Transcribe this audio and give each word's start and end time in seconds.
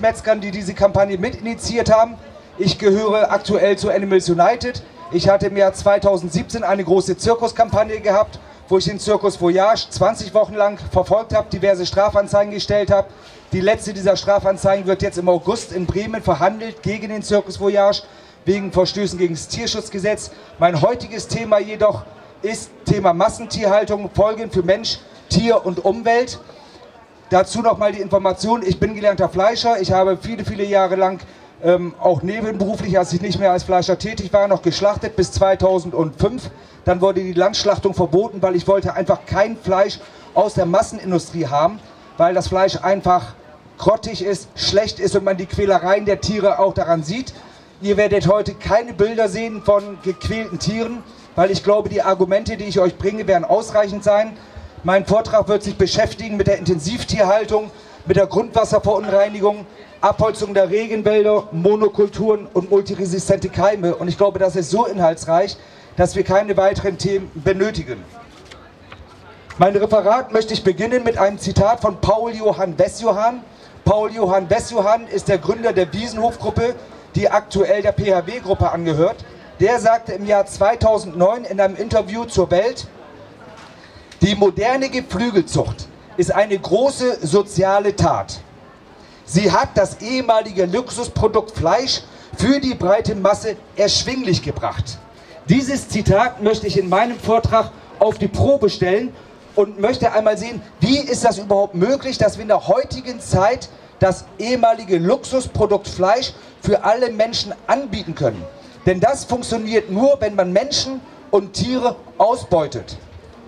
Metzgern, 0.00 0.40
die 0.40 0.50
diese 0.50 0.74
Kampagne 0.74 1.18
mitinitiiert 1.18 1.90
haben. 1.92 2.14
Ich 2.58 2.78
gehöre 2.78 3.30
aktuell 3.30 3.78
zu 3.78 3.90
Animals 3.90 4.28
United. 4.28 4.82
Ich 5.12 5.28
hatte 5.28 5.46
im 5.46 5.56
Jahr 5.56 5.72
2017 5.72 6.62
eine 6.62 6.84
große 6.84 7.16
Zirkuskampagne 7.16 8.00
gehabt, 8.00 8.38
wo 8.68 8.78
ich 8.78 8.84
den 8.84 9.00
Zirkus 9.00 9.40
Voyage 9.40 9.88
20 9.90 10.34
Wochen 10.34 10.54
lang 10.54 10.78
verfolgt 10.92 11.34
habe, 11.34 11.48
diverse 11.50 11.86
Strafanzeigen 11.86 12.52
gestellt 12.52 12.90
habe. 12.90 13.08
Die 13.52 13.60
letzte 13.60 13.92
dieser 13.92 14.16
Strafanzeigen 14.16 14.86
wird 14.86 15.02
jetzt 15.02 15.18
im 15.18 15.28
August 15.28 15.72
in 15.72 15.86
Bremen 15.86 16.22
verhandelt 16.22 16.82
gegen 16.82 17.08
den 17.08 17.22
Zirkus 17.22 17.58
Voyage 17.58 18.02
wegen 18.44 18.70
Verstößen 18.72 19.18
gegen 19.18 19.34
das 19.34 19.48
Tierschutzgesetz. 19.48 20.30
Mein 20.58 20.80
heutiges 20.80 21.26
Thema 21.26 21.58
jedoch 21.58 22.04
ist 22.42 22.70
Thema 22.84 23.12
Massentierhaltung, 23.12 24.08
Folgen 24.14 24.50
für 24.50 24.62
Mensch, 24.62 24.98
Tier 25.28 25.64
und 25.64 25.84
Umwelt. 25.84 26.38
Dazu 27.30 27.62
nochmal 27.62 27.92
die 27.92 28.00
Information, 28.00 28.64
ich 28.66 28.80
bin 28.80 28.96
gelernter 28.96 29.28
Fleischer, 29.28 29.80
ich 29.80 29.92
habe 29.92 30.18
viele, 30.20 30.44
viele 30.44 30.64
Jahre 30.64 30.96
lang 30.96 31.20
ähm, 31.62 31.94
auch 32.00 32.22
nebenberuflich, 32.22 32.98
als 32.98 33.12
ich 33.12 33.20
nicht 33.20 33.38
mehr 33.38 33.52
als 33.52 33.62
Fleischer 33.62 33.96
tätig 34.00 34.32
war, 34.32 34.48
noch 34.48 34.62
geschlachtet 34.62 35.14
bis 35.14 35.30
2005. 35.30 36.50
Dann 36.84 37.00
wurde 37.00 37.20
die 37.22 37.32
Landschlachtung 37.32 37.94
verboten, 37.94 38.42
weil 38.42 38.56
ich 38.56 38.66
wollte 38.66 38.94
einfach 38.94 39.26
kein 39.26 39.56
Fleisch 39.56 40.00
aus 40.34 40.54
der 40.54 40.66
Massenindustrie 40.66 41.46
haben, 41.46 41.78
weil 42.16 42.34
das 42.34 42.48
Fleisch 42.48 42.78
einfach 42.82 43.34
grottig 43.78 44.24
ist, 44.24 44.48
schlecht 44.56 44.98
ist 44.98 45.14
und 45.14 45.22
man 45.22 45.36
die 45.36 45.46
Quälereien 45.46 46.06
der 46.06 46.20
Tiere 46.20 46.58
auch 46.58 46.74
daran 46.74 47.04
sieht. 47.04 47.32
Ihr 47.80 47.96
werdet 47.96 48.26
heute 48.26 48.54
keine 48.54 48.92
Bilder 48.92 49.28
sehen 49.28 49.62
von 49.62 49.98
gequälten 50.02 50.58
Tieren, 50.58 51.04
weil 51.36 51.52
ich 51.52 51.62
glaube, 51.62 51.90
die 51.90 52.02
Argumente, 52.02 52.56
die 52.56 52.64
ich 52.64 52.80
euch 52.80 52.98
bringe, 52.98 53.28
werden 53.28 53.44
ausreichend 53.44 54.02
sein. 54.02 54.36
Mein 54.82 55.04
Vortrag 55.04 55.46
wird 55.46 55.62
sich 55.62 55.76
beschäftigen 55.76 56.38
mit 56.38 56.46
der 56.46 56.56
Intensivtierhaltung, 56.56 57.70
mit 58.06 58.16
der 58.16 58.26
Grundwasserverunreinigung, 58.26 59.66
Abholzung 60.00 60.54
der 60.54 60.70
Regenwälder, 60.70 61.48
Monokulturen 61.52 62.48
und 62.54 62.70
multiresistente 62.70 63.50
Keime. 63.50 63.94
Und 63.94 64.08
ich 64.08 64.16
glaube, 64.16 64.38
das 64.38 64.56
ist 64.56 64.70
so 64.70 64.86
inhaltsreich, 64.86 65.58
dass 65.96 66.16
wir 66.16 66.24
keine 66.24 66.56
weiteren 66.56 66.96
Themen 66.96 67.30
benötigen. 67.34 68.02
Mein 69.58 69.76
Referat 69.76 70.32
möchte 70.32 70.54
ich 70.54 70.64
beginnen 70.64 71.04
mit 71.04 71.18
einem 71.18 71.38
Zitat 71.38 71.80
von 71.80 72.00
Paul 72.00 72.32
Johann 72.34 72.78
Wessjohann. 72.78 73.42
Paul 73.84 74.10
Johann 74.12 74.48
Wessjohann 74.48 75.08
ist 75.08 75.28
der 75.28 75.36
Gründer 75.36 75.74
der 75.74 75.92
Wiesenhof-Gruppe, 75.92 76.74
die 77.14 77.28
aktuell 77.28 77.82
der 77.82 77.92
PHW-Gruppe 77.92 78.72
angehört. 78.72 79.16
Der 79.60 79.78
sagte 79.78 80.12
im 80.12 80.24
Jahr 80.24 80.46
2009 80.46 81.44
in 81.44 81.60
einem 81.60 81.76
Interview 81.76 82.24
zur 82.24 82.50
Welt, 82.50 82.86
die 84.22 84.34
moderne 84.34 84.90
Geflügelzucht 84.90 85.86
ist 86.16 86.32
eine 86.32 86.58
große 86.58 87.26
soziale 87.26 87.96
Tat. 87.96 88.40
Sie 89.24 89.50
hat 89.50 89.70
das 89.76 90.00
ehemalige 90.02 90.66
Luxusprodukt 90.66 91.52
Fleisch 91.52 92.02
für 92.36 92.60
die 92.60 92.74
breite 92.74 93.14
Masse 93.14 93.56
erschwinglich 93.76 94.42
gebracht. 94.42 94.98
Dieses 95.48 95.88
Zitat 95.88 96.42
möchte 96.42 96.66
ich 96.66 96.78
in 96.78 96.88
meinem 96.88 97.18
Vortrag 97.18 97.72
auf 97.98 98.18
die 98.18 98.28
Probe 98.28 98.68
stellen 98.68 99.12
und 99.56 99.80
möchte 99.80 100.12
einmal 100.12 100.36
sehen, 100.36 100.60
wie 100.80 100.98
ist 100.98 101.24
das 101.24 101.38
überhaupt 101.38 101.74
möglich, 101.74 102.18
dass 102.18 102.36
wir 102.36 102.42
in 102.42 102.48
der 102.48 102.68
heutigen 102.68 103.20
Zeit 103.20 103.68
das 103.98 104.24
ehemalige 104.38 104.98
Luxusprodukt 104.98 105.88
Fleisch 105.88 106.32
für 106.62 106.84
alle 106.84 107.10
Menschen 107.10 107.54
anbieten 107.66 108.14
können. 108.14 108.44
Denn 108.86 109.00
das 109.00 109.24
funktioniert 109.24 109.90
nur, 109.90 110.16
wenn 110.20 110.34
man 110.34 110.52
Menschen 110.52 111.00
und 111.30 111.52
Tiere 111.52 111.96
ausbeutet. 112.18 112.96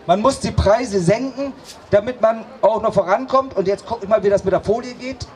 Man 0.07 0.21
muss 0.21 0.41
die 0.41 0.51
Preise 0.51 1.01
senken, 1.01 1.53
damit 1.91 2.21
man 2.21 2.45
auch 2.61 2.83
noch 2.83 2.93
vorankommt. 2.93 3.57
Und 3.57 3.69
jetzt 3.69 3.87
guckt 3.87 4.09
mal, 4.09 4.23
wie 4.23 4.31
das 4.31 4.43
mit 4.43 4.53
der 4.53 4.61
Folie 4.61 4.95
geht. 4.95 5.27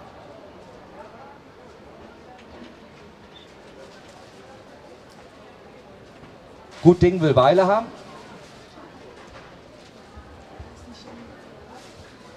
Gut 6.83 7.01
Ding 7.01 7.21
will 7.21 7.35
Weile 7.35 7.67
haben. 7.67 7.87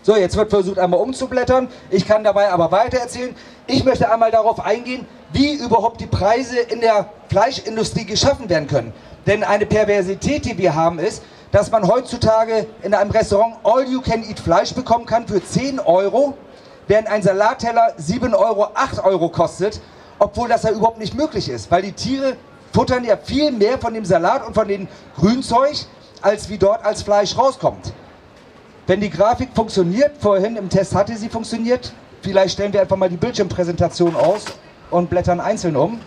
So, 0.01 0.15
jetzt 0.15 0.35
wird 0.35 0.49
versucht, 0.49 0.79
einmal 0.79 0.99
umzublättern. 0.99 1.67
Ich 1.91 2.07
kann 2.07 2.23
dabei 2.23 2.51
aber 2.51 2.71
weiter 2.71 2.97
erzählen. 2.97 3.35
Ich 3.67 3.83
möchte 3.83 4.11
einmal 4.11 4.31
darauf 4.31 4.59
eingehen, 4.59 5.05
wie 5.33 5.53
überhaupt 5.53 6.01
die 6.01 6.07
Preise 6.07 6.59
in 6.59 6.81
der 6.81 7.11
Fleischindustrie 7.27 8.05
geschaffen 8.05 8.49
werden 8.49 8.67
können. 8.67 8.93
Denn 9.27 9.43
eine 9.43 9.67
Perversität, 9.67 10.45
die 10.45 10.57
wir 10.57 10.73
haben, 10.73 10.97
ist, 10.97 11.21
dass 11.51 11.71
man 11.71 11.87
heutzutage 11.87 12.67
in 12.83 12.93
einem 12.93 13.11
Restaurant 13.11 13.55
All-You-Can-Eat 13.63 14.39
Fleisch 14.39 14.73
bekommen 14.73 15.05
kann 15.05 15.27
für 15.27 15.43
10 15.43 15.79
Euro, 15.79 16.35
während 16.87 17.07
ein 17.07 17.21
Salatteller 17.21 17.93
7 17.97 18.33
Euro, 18.33 18.67
8 18.73 19.03
Euro 19.03 19.29
kostet, 19.29 19.81
obwohl 20.19 20.47
das 20.47 20.63
ja 20.63 20.71
überhaupt 20.71 20.99
nicht 20.99 21.15
möglich 21.15 21.49
ist, 21.49 21.71
weil 21.71 21.81
die 21.81 21.93
Tiere 21.93 22.35
futtern 22.73 23.03
ja 23.03 23.17
viel 23.17 23.51
mehr 23.51 23.79
von 23.79 23.93
dem 23.93 24.05
Salat 24.05 24.45
und 24.45 24.53
von 24.53 24.67
dem 24.67 24.87
Grünzeug, 25.17 25.75
als 26.21 26.49
wie 26.49 26.57
dort 26.57 26.85
als 26.85 27.01
Fleisch 27.01 27.37
rauskommt. 27.37 27.93
Wenn 28.85 29.01
die 29.01 29.09
Grafik 29.09 29.49
funktioniert, 29.55 30.17
vorhin 30.19 30.55
im 30.55 30.69
Test 30.69 30.93
hatte 30.93 31.15
sie 31.15 31.29
funktioniert, 31.29 31.93
vielleicht 32.21 32.53
stellen 32.53 32.73
wir 32.73 32.81
einfach 32.81 32.97
mal 32.97 33.09
die 33.09 33.17
Bildschirmpräsentation 33.17 34.15
aus 34.15 34.45
und 34.91 35.09
blättern 35.09 35.39
einzeln 35.39 35.75
um. 35.75 35.99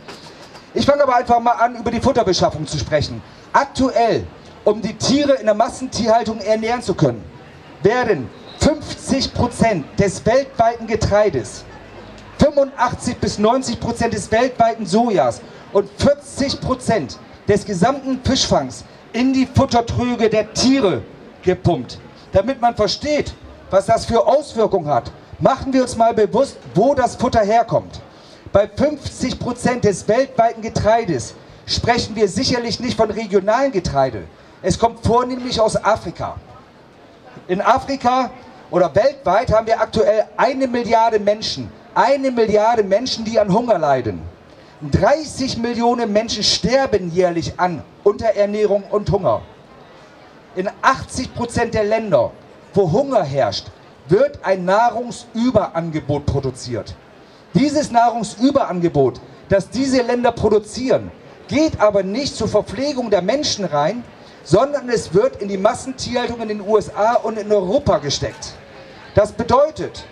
Ich 0.74 0.86
fange 0.86 1.02
aber 1.02 1.16
einfach 1.16 1.40
mal 1.40 1.52
an, 1.52 1.76
über 1.76 1.90
die 1.90 2.00
Futterbeschaffung 2.00 2.66
zu 2.66 2.78
sprechen. 2.78 3.22
Aktuell 3.52 4.24
um 4.64 4.80
die 4.80 4.94
Tiere 4.94 5.34
in 5.34 5.46
der 5.46 5.54
Massentierhaltung 5.54 6.38
ernähren 6.40 6.82
zu 6.82 6.94
können, 6.94 7.24
werden 7.82 8.28
50 8.60 9.34
Prozent 9.34 9.84
des 9.98 10.24
weltweiten 10.24 10.86
Getreides, 10.86 11.64
85 12.38 13.16
bis 13.16 13.38
90 13.38 13.80
Prozent 13.80 14.14
des 14.14 14.30
weltweiten 14.30 14.86
Sojas 14.86 15.40
und 15.72 15.88
40 15.98 16.60
Prozent 16.60 17.18
des 17.48 17.64
gesamten 17.64 18.20
Fischfangs 18.22 18.84
in 19.12 19.32
die 19.32 19.46
Futtertröge 19.46 20.30
der 20.30 20.52
Tiere 20.52 21.02
gepumpt. 21.42 21.98
Damit 22.32 22.60
man 22.60 22.74
versteht, 22.76 23.34
was 23.70 23.86
das 23.86 24.06
für 24.06 24.26
Auswirkungen 24.26 24.88
hat, 24.88 25.10
machen 25.38 25.72
wir 25.72 25.82
uns 25.82 25.96
mal 25.96 26.14
bewusst, 26.14 26.56
wo 26.74 26.94
das 26.94 27.16
Futter 27.16 27.40
herkommt. 27.40 28.00
Bei 28.52 28.68
50 28.68 29.38
Prozent 29.38 29.84
des 29.84 30.06
weltweiten 30.06 30.62
Getreides 30.62 31.34
sprechen 31.66 32.14
wir 32.14 32.28
sicherlich 32.28 32.80
nicht 32.80 32.96
von 32.96 33.10
regionalen 33.10 33.72
Getreide, 33.72 34.24
es 34.62 34.78
kommt 34.78 35.04
vornehmlich 35.04 35.60
aus 35.60 35.76
Afrika. 35.76 36.36
In 37.48 37.60
Afrika 37.60 38.30
oder 38.70 38.94
weltweit 38.94 39.52
haben 39.52 39.66
wir 39.66 39.80
aktuell 39.80 40.24
eine 40.36 40.68
Milliarde 40.68 41.18
Menschen. 41.18 41.70
Eine 41.94 42.30
Milliarde 42.30 42.84
Menschen, 42.84 43.24
die 43.24 43.38
an 43.38 43.52
Hunger 43.52 43.78
leiden. 43.78 44.22
30 44.90 45.58
Millionen 45.58 46.12
Menschen 46.12 46.42
sterben 46.42 47.10
jährlich 47.10 47.52
an 47.58 47.82
Unterernährung 48.04 48.84
und 48.90 49.10
Hunger. 49.10 49.42
In 50.54 50.68
80 50.80 51.34
Prozent 51.34 51.74
der 51.74 51.84
Länder, 51.84 52.30
wo 52.74 52.90
Hunger 52.90 53.22
herrscht, 53.22 53.66
wird 54.08 54.38
ein 54.44 54.64
Nahrungsüberangebot 54.64 56.26
produziert. 56.26 56.94
Dieses 57.54 57.90
Nahrungsüberangebot, 57.90 59.20
das 59.48 59.70
diese 59.70 60.02
Länder 60.02 60.32
produzieren, 60.32 61.10
geht 61.48 61.80
aber 61.80 62.02
nicht 62.02 62.34
zur 62.34 62.48
Verpflegung 62.48 63.10
der 63.10 63.22
Menschen 63.22 63.64
rein, 63.64 64.02
sondern 64.44 64.88
es 64.88 65.14
wird 65.14 65.40
in 65.40 65.48
die 65.48 65.56
Massentierhaltung 65.56 66.40
in 66.40 66.48
den 66.48 66.60
USA 66.60 67.14
und 67.14 67.38
in 67.38 67.50
Europa 67.50 67.98
gesteckt. 67.98 68.54
Das 69.14 69.32
bedeutet, 69.32 70.04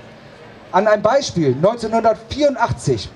an 0.72 0.86
einem 0.86 1.02
Beispiel, 1.02 1.54
1984 1.54 3.10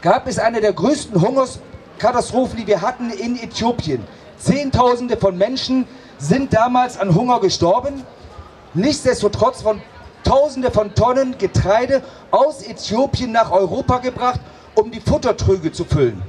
gab 0.00 0.26
es 0.26 0.38
eine 0.38 0.60
der 0.60 0.72
größten 0.72 1.20
Hungerskatastrophen, 1.20 2.58
die 2.58 2.66
wir 2.66 2.80
hatten 2.80 3.10
in 3.10 3.36
Äthiopien. 3.36 4.06
Zehntausende 4.38 5.16
von 5.16 5.36
Menschen 5.36 5.86
sind 6.18 6.54
damals 6.54 6.98
an 6.98 7.14
Hunger 7.14 7.40
gestorben. 7.40 8.04
Nichtsdestotrotz 8.72 9.62
von 9.62 9.82
Tausende 10.22 10.70
von 10.70 10.94
Tonnen 10.94 11.38
Getreide 11.38 12.02
aus 12.30 12.62
Äthiopien 12.62 13.32
nach 13.32 13.50
Europa 13.50 13.98
gebracht, 13.98 14.40
um 14.74 14.90
die 14.90 15.00
Futtertröge 15.00 15.72
zu 15.72 15.84
füllen. 15.84 16.22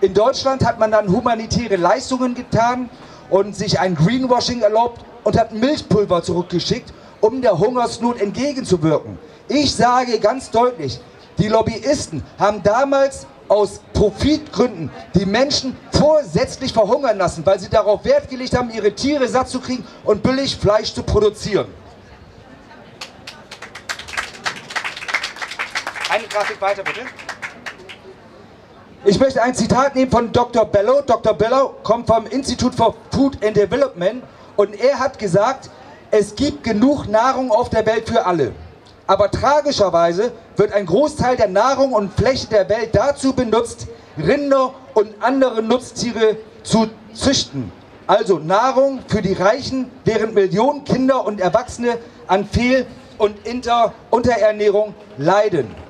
In 0.00 0.14
Deutschland 0.14 0.64
hat 0.64 0.78
man 0.78 0.90
dann 0.90 1.08
humanitäre 1.08 1.76
Leistungen 1.76 2.34
getan 2.34 2.88
und 3.30 3.56
sich 3.56 3.80
ein 3.80 3.94
Greenwashing 3.94 4.60
erlaubt 4.60 5.04
und 5.24 5.38
hat 5.38 5.52
Milchpulver 5.52 6.22
zurückgeschickt, 6.22 6.92
um 7.20 7.40
der 7.42 7.58
Hungersnot 7.58 8.20
entgegenzuwirken. 8.20 9.18
Ich 9.48 9.74
sage 9.74 10.18
ganz 10.18 10.50
deutlich, 10.50 11.00
die 11.38 11.48
Lobbyisten 11.48 12.22
haben 12.38 12.62
damals 12.62 13.26
aus 13.48 13.80
Profitgründen 13.92 14.90
die 15.14 15.26
Menschen 15.26 15.76
vorsätzlich 15.92 16.72
verhungern 16.72 17.18
lassen, 17.18 17.44
weil 17.44 17.58
sie 17.58 17.68
darauf 17.68 18.04
Wert 18.04 18.28
gelegt 18.28 18.56
haben, 18.56 18.70
ihre 18.70 18.92
Tiere 18.92 19.28
satt 19.28 19.48
zu 19.48 19.60
kriegen 19.60 19.84
und 20.04 20.22
billig 20.22 20.56
Fleisch 20.56 20.94
zu 20.94 21.02
produzieren. 21.02 21.66
Eine 26.10 26.28
Grafik 26.28 26.60
weiter 26.60 26.82
bitte. 26.82 27.00
Ich 29.14 29.20
möchte 29.20 29.40
ein 29.40 29.54
Zitat 29.54 29.94
nehmen 29.94 30.10
von 30.10 30.32
Dr. 30.32 30.64
Bellow. 30.64 31.00
Dr. 31.00 31.34
Bellow 31.34 31.76
kommt 31.84 32.08
vom 32.08 32.26
Institute 32.26 32.76
for 32.76 32.96
Food 33.12 33.38
and 33.44 33.56
Development 33.56 34.24
und 34.56 34.74
er 34.74 34.98
hat 34.98 35.20
gesagt, 35.20 35.70
es 36.10 36.34
gibt 36.34 36.64
genug 36.64 37.06
Nahrung 37.06 37.52
auf 37.52 37.70
der 37.70 37.86
Welt 37.86 38.08
für 38.08 38.26
alle. 38.26 38.50
Aber 39.06 39.30
tragischerweise 39.30 40.32
wird 40.56 40.72
ein 40.72 40.84
Großteil 40.84 41.36
der 41.36 41.46
Nahrung 41.46 41.92
und 41.92 42.12
Fläche 42.12 42.48
der 42.48 42.68
Welt 42.68 42.88
dazu 42.92 43.32
benutzt, 43.32 43.86
Rinder 44.18 44.74
und 44.94 45.14
andere 45.20 45.62
Nutztiere 45.62 46.36
zu 46.64 46.88
züchten. 47.12 47.70
Also 48.08 48.40
Nahrung 48.40 48.98
für 49.06 49.22
die 49.22 49.34
Reichen, 49.34 49.92
während 50.04 50.34
Millionen 50.34 50.82
Kinder 50.82 51.24
und 51.24 51.40
Erwachsene 51.40 51.98
an 52.26 52.48
Fehl- 52.48 52.84
und 53.18 53.46
Inter 53.46 53.94
Unterernährung 54.10 54.92
leiden. 55.18 55.83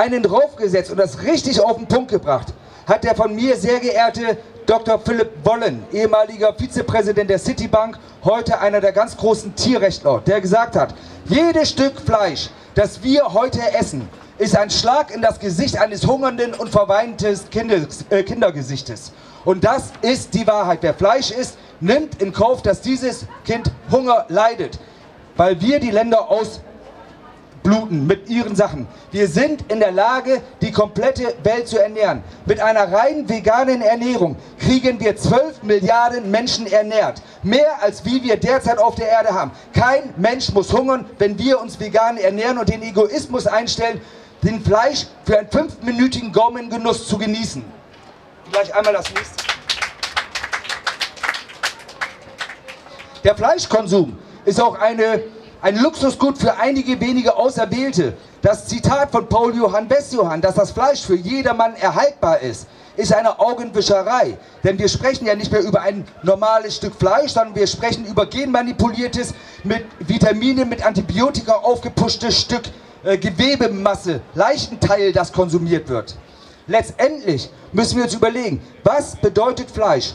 Einen 0.00 0.22
draufgesetzt 0.22 0.90
und 0.90 0.96
das 0.96 1.24
richtig 1.24 1.60
auf 1.60 1.76
den 1.76 1.86
Punkt 1.86 2.10
gebracht 2.10 2.54
hat 2.86 3.04
der 3.04 3.14
von 3.14 3.34
mir 3.34 3.54
sehr 3.54 3.80
geehrte 3.80 4.38
Dr. 4.64 4.98
Philipp 4.98 5.28
Wollen, 5.44 5.84
ehemaliger 5.92 6.54
Vizepräsident 6.54 7.28
der 7.28 7.38
Citibank, 7.38 7.98
heute 8.24 8.58
einer 8.60 8.80
der 8.80 8.92
ganz 8.92 9.14
großen 9.14 9.54
Tierrechtler, 9.54 10.22
der 10.26 10.40
gesagt 10.40 10.74
hat, 10.74 10.94
jedes 11.26 11.68
Stück 11.68 12.00
Fleisch, 12.00 12.48
das 12.74 13.02
wir 13.02 13.34
heute 13.34 13.60
essen, 13.74 14.08
ist 14.38 14.56
ein 14.56 14.70
Schlag 14.70 15.14
in 15.14 15.20
das 15.20 15.38
Gesicht 15.38 15.78
eines 15.78 16.06
hungernden 16.06 16.54
und 16.54 16.70
verweinten 16.70 17.38
Kindes, 17.50 18.06
äh, 18.08 18.22
Kindergesichtes. 18.22 19.12
Und 19.44 19.64
das 19.64 19.92
ist 20.00 20.32
die 20.32 20.46
Wahrheit. 20.46 20.78
Wer 20.80 20.94
Fleisch 20.94 21.30
isst, 21.30 21.58
nimmt 21.80 22.22
in 22.22 22.32
Kauf, 22.32 22.62
dass 22.62 22.80
dieses 22.80 23.26
Kind 23.44 23.70
Hunger 23.90 24.24
leidet, 24.28 24.78
weil 25.36 25.60
wir 25.60 25.78
die 25.78 25.90
Länder 25.90 26.30
aus 26.30 26.62
bluten 27.62 28.06
mit 28.06 28.28
ihren 28.28 28.56
Sachen. 28.56 28.86
Wir 29.10 29.28
sind 29.28 29.70
in 29.70 29.80
der 29.80 29.92
Lage, 29.92 30.40
die 30.60 30.72
komplette 30.72 31.34
Welt 31.42 31.68
zu 31.68 31.78
ernähren. 31.78 32.22
Mit 32.46 32.60
einer 32.60 32.92
rein 32.92 33.28
veganen 33.28 33.82
Ernährung 33.82 34.36
kriegen 34.58 35.00
wir 35.00 35.16
12 35.16 35.62
Milliarden 35.62 36.30
Menschen 36.30 36.66
ernährt. 36.66 37.22
Mehr 37.42 37.82
als 37.82 38.04
wie 38.04 38.22
wir 38.22 38.36
derzeit 38.36 38.78
auf 38.78 38.94
der 38.94 39.08
Erde 39.08 39.30
haben. 39.30 39.50
Kein 39.74 40.14
Mensch 40.16 40.52
muss 40.52 40.72
hungern, 40.72 41.06
wenn 41.18 41.38
wir 41.38 41.60
uns 41.60 41.78
vegan 41.78 42.16
ernähren 42.16 42.58
und 42.58 42.68
den 42.68 42.82
Egoismus 42.82 43.46
einstellen, 43.46 44.00
den 44.42 44.62
Fleisch 44.62 45.06
für 45.24 45.38
einen 45.38 45.50
fünfminütigen 45.50 46.32
Gaumengenuss 46.32 47.06
zu 47.06 47.18
genießen. 47.18 47.64
Gleich 48.52 48.74
einmal 48.74 48.94
das 48.94 49.12
nächste. 49.14 49.44
Der 53.22 53.36
Fleischkonsum 53.36 54.16
ist 54.46 54.60
auch 54.60 54.78
eine 54.78 55.22
ein 55.62 55.76
Luxusgut 55.76 56.38
für 56.38 56.56
einige 56.58 57.00
wenige 57.00 57.36
Auserwählte. 57.36 58.14
Das 58.42 58.66
Zitat 58.66 59.10
von 59.10 59.28
Paul 59.28 59.54
Johann 59.54 59.88
Bessjohann, 59.88 60.40
dass 60.40 60.54
das 60.54 60.70
Fleisch 60.70 61.02
für 61.02 61.16
jedermann 61.16 61.74
erhaltbar 61.74 62.40
ist, 62.40 62.66
ist 62.96 63.12
eine 63.12 63.38
Augenwischerei. 63.38 64.38
Denn 64.64 64.78
wir 64.78 64.88
sprechen 64.88 65.26
ja 65.26 65.34
nicht 65.34 65.52
mehr 65.52 65.62
über 65.62 65.82
ein 65.82 66.06
normales 66.22 66.76
Stück 66.76 66.94
Fleisch, 66.94 67.32
sondern 67.32 67.54
wir 67.54 67.66
sprechen 67.66 68.06
über 68.06 68.26
genmanipuliertes, 68.26 69.34
mit 69.64 69.84
Vitaminen, 69.98 70.68
mit 70.68 70.84
Antibiotika 70.84 71.52
aufgepuschtes 71.52 72.40
Stück 72.40 72.62
äh, 73.04 73.18
Gewebemasse, 73.18 74.22
Leichenteil, 74.34 75.12
das 75.12 75.32
konsumiert 75.32 75.88
wird. 75.88 76.16
Letztendlich 76.66 77.50
müssen 77.72 77.96
wir 77.96 78.04
uns 78.04 78.14
überlegen, 78.14 78.62
was 78.84 79.16
bedeutet 79.16 79.70
Fleisch? 79.70 80.14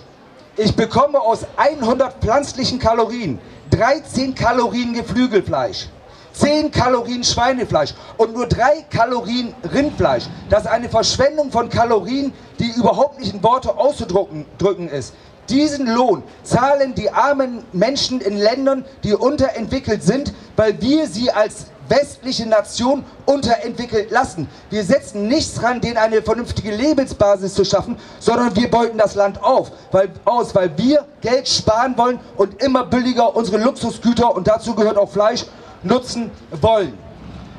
Ich 0.58 0.76
bekomme 0.76 1.20
aus 1.20 1.46
100 1.58 2.22
pflanzlichen 2.22 2.80
Kalorien 2.80 3.40
13 3.76 4.34
Kalorien 4.36 4.94
Geflügelfleisch, 4.94 5.90
10 6.32 6.72
Kalorien 6.72 7.26
Schweinefleisch 7.26 7.94
und 8.16 8.34
nur 8.34 8.48
3 8.48 8.86
Kalorien 8.90 9.54
Rindfleisch. 9.74 10.24
Das 10.50 10.64
ist 10.64 10.70
eine 10.70 10.88
Verschwendung 10.88 11.52
von 11.52 11.68
Kalorien, 11.68 12.32
die 12.58 12.72
überhaupt 12.78 13.20
nicht 13.20 13.34
in 13.34 13.44
Worte 13.44 13.78
auszudrücken 13.78 14.88
ist. 14.90 15.14
Diesen 15.50 15.88
Lohn 15.94 16.24
zahlen 16.44 16.96
die 16.96 17.12
armen 17.12 17.66
Menschen 17.74 18.22
in 18.22 18.38
Ländern, 18.38 18.86
die 19.04 19.14
unterentwickelt 19.14 20.04
sind, 20.04 20.34
weil 20.56 20.82
wir 20.82 21.08
sie 21.08 21.30
als 21.30 21.66
westliche 21.88 22.48
Nation 22.48 23.04
unterentwickelt 23.26 24.12
lassen. 24.12 24.48
Wir 24.70 24.84
setzen 24.84 25.28
nichts 25.28 25.56
dran, 25.56 25.82
denen 25.82 25.98
eine 25.98 26.22
vernünftige 26.22 26.76
Lebensbasis 26.76 27.54
zu 27.54 27.66
schaffen, 27.66 27.98
sondern 28.20 28.56
wir 28.56 28.70
beuten 28.70 28.98
das 28.98 29.16
Land 29.16 29.42
auf, 29.44 29.72
weil, 29.92 30.10
aus, 30.26 30.54
weil 30.56 30.78
wir 30.78 31.06
Geld 31.22 31.48
sparen 31.48 31.98
wollen 31.98 32.20
und 32.38 32.62
immer 32.62 32.86
billiger 32.86 33.36
unsere 33.36 33.58
Luxusgüter, 33.58 34.36
und 34.36 34.48
dazu 34.48 34.76
gehört 34.76 34.98
auch 34.98 35.10
Fleisch, 35.10 35.46
nutzen 35.84 36.32
wollen. 36.62 36.98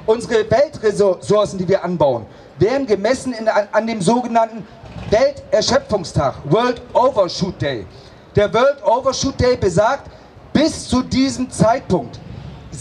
Unsere 0.07 0.49
Weltressourcen, 0.51 1.59
die 1.59 1.69
wir 1.69 1.83
anbauen, 1.83 2.27
werden 2.59 2.87
gemessen 2.87 3.33
in, 3.33 3.49
an 3.49 3.87
dem 3.87 4.01
sogenannten 4.01 4.67
Welterschöpfungstag, 5.11 6.35
World 6.45 6.81
Overshoot 6.93 7.61
Day. 7.61 7.87
Der 8.35 8.53
World 8.53 8.85
Overshoot 8.85 9.41
Day 9.41 9.57
besagt, 9.57 10.11
bis 10.53 10.89
zu 10.89 11.03
diesem 11.03 11.51
Zeitpunkt 11.51 12.19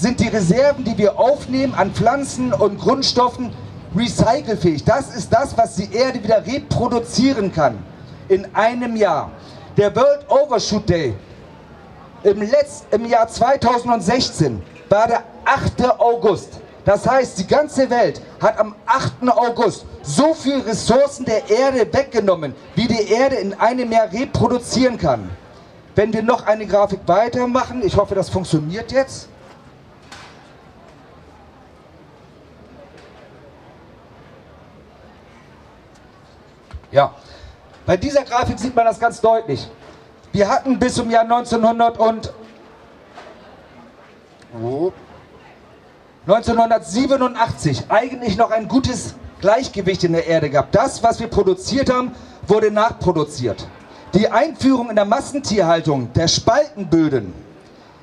sind 0.01 0.19
die 0.19 0.27
Reserven, 0.27 0.83
die 0.83 0.97
wir 0.97 1.17
aufnehmen 1.17 1.73
an 1.73 1.91
Pflanzen 1.91 2.53
und 2.53 2.79
Grundstoffen, 2.79 3.51
recycelfähig. 3.95 4.83
Das 4.83 5.15
ist 5.15 5.31
das, 5.31 5.57
was 5.57 5.75
die 5.75 5.93
Erde 5.93 6.21
wieder 6.21 6.45
reproduzieren 6.45 7.51
kann 7.51 7.77
in 8.27 8.53
einem 8.53 8.95
Jahr. 8.95 9.31
Der 9.77 9.95
World 9.95 10.25
Overshoot 10.29 10.89
Day 10.89 11.15
im, 12.23 12.41
Letz-, 12.41 12.83
im 12.91 13.05
Jahr 13.05 13.27
2016 13.27 14.61
war 14.89 15.07
der 15.07 15.23
8. 15.45 15.99
August. 15.99 16.59
Das 16.83 17.07
heißt, 17.07 17.39
die 17.39 17.47
ganze 17.47 17.89
Welt 17.89 18.21
hat 18.41 18.59
am 18.59 18.75
8. 18.85 19.27
August 19.29 19.85
so 20.03 20.33
viele 20.33 20.65
Ressourcen 20.65 21.25
der 21.25 21.49
Erde 21.49 21.91
weggenommen, 21.91 22.53
wie 22.75 22.87
die 22.87 23.09
Erde 23.09 23.37
in 23.37 23.53
einem 23.55 23.91
Jahr 23.91 24.11
reproduzieren 24.11 24.97
kann. 24.97 25.29
Wenn 25.95 26.13
wir 26.13 26.21
noch 26.21 26.45
eine 26.45 26.67
Grafik 26.67 26.99
weitermachen, 27.07 27.81
ich 27.83 27.95
hoffe, 27.95 28.13
das 28.13 28.29
funktioniert 28.29 28.91
jetzt. 28.91 29.29
Ja, 36.95 37.11
bei 37.85 37.97
dieser 37.97 38.23
Grafik 38.23 38.57
sieht 38.57 38.73
man 38.73 38.85
das 38.85 38.97
ganz 38.97 39.19
deutlich. 39.19 39.67
Wir 40.31 40.47
hatten 40.47 40.79
bis 40.79 40.93
zum 40.93 41.11
Jahr 41.11 41.23
1900 41.23 41.97
und 41.97 42.33
1987 46.25 47.83
eigentlich 47.89 48.37
noch 48.37 48.49
ein 48.49 48.69
gutes 48.69 49.15
Gleichgewicht 49.41 50.05
in 50.05 50.13
der 50.13 50.25
Erde 50.25 50.49
gehabt. 50.49 50.73
Das, 50.73 51.03
was 51.03 51.19
wir 51.19 51.27
produziert 51.27 51.91
haben, 51.91 52.15
wurde 52.47 52.71
nachproduziert. 52.71 53.67
Die 54.13 54.29
Einführung 54.29 54.89
in 54.89 54.95
der 54.95 55.03
Massentierhaltung 55.03 56.13
der 56.13 56.29
Spaltenböden 56.29 57.33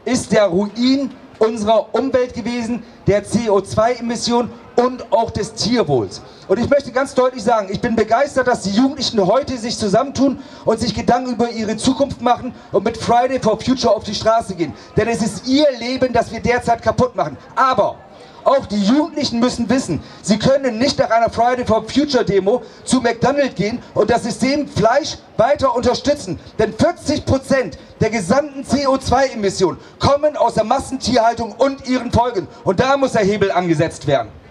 ist 0.05 0.33
der 0.33 0.49
Ruin 0.49 1.11
unserer 1.39 1.95
Umwelt 1.95 2.35
gewesen, 2.35 2.83
der 3.07 3.25
CO2-Emissionen 3.25 4.51
und 4.77 5.13
auch 5.13 5.31
des 5.31 5.55
Tierwohls. 5.55 6.23
Und 6.49 6.59
ich 6.59 6.69
möchte 6.69 6.93
ganz 6.93 7.15
deutlich 7.15 7.43
sagen, 7.43 7.69
ich 7.71 7.81
bin 7.81 7.97
begeistert, 7.97 8.47
dass 8.47 8.63
die 8.63 8.71
Jugendlichen 8.71 9.25
heute 9.27 9.57
sich 9.57 9.77
zusammentun 9.77 10.39
und 10.65 10.81
sich 10.81 10.95
Gedanken 10.95 11.33
über 11.33 11.51
ihre 11.51 11.77
Zukunft 11.77 12.21
machen 12.21 12.55
und 12.73 12.85
mit 12.85 12.97
Friday 12.97 13.41
for 13.41 13.59
Future 13.61 13.95
auf 13.95 14.05
die 14.05 14.15
Straße 14.15 14.55
gehen. 14.55 14.73
Denn 14.97 15.09
es 15.09 15.23
ist 15.23 15.47
ihr 15.47 15.67
Leben, 15.79 16.13
das 16.13 16.33
wir 16.33 16.41
derzeit 16.41 16.83
kaputt 16.83 17.15
machen. 17.15 17.37
Aber 17.55 17.97
auch 18.45 18.67
die 18.67 18.83
Jugendlichen 18.83 19.39
müssen 19.39 19.69
wissen, 19.71 20.03
sie 20.21 20.39
können 20.39 20.79
nicht 20.79 20.99
nach 20.99 21.11
einer 21.11 21.31
Friday 21.31 21.65
for 21.65 21.85
Future 21.89 22.25
Demo 22.25 22.63
zu 22.85 23.01
McDonald's 23.01 23.55
gehen 23.55 23.79
und 23.95 24.11
das 24.11 24.25
System 24.25 24.67
Fleisch 24.67 25.17
weiter 25.37 25.75
unterstützen. 25.75 26.41
Denn 26.59 26.73
40 26.73 27.25
Prozent 27.25 27.79
der 28.01 28.11
gesamten 28.11 28.65
CO2-Emissionen 28.65 29.79
kommen 30.01 30.37
aus 30.37 30.55
der 30.55 30.65
Massentierhaltung 30.65 31.53
und 31.53 31.87
ihren 31.89 32.11
Folgen. 32.11 32.49
Und 32.65 32.81
da 32.81 32.97
muss 32.97 33.13
der 33.13 33.23
Hebel 33.23 33.53
angesetzt 33.53 34.07
werden. 34.09 34.42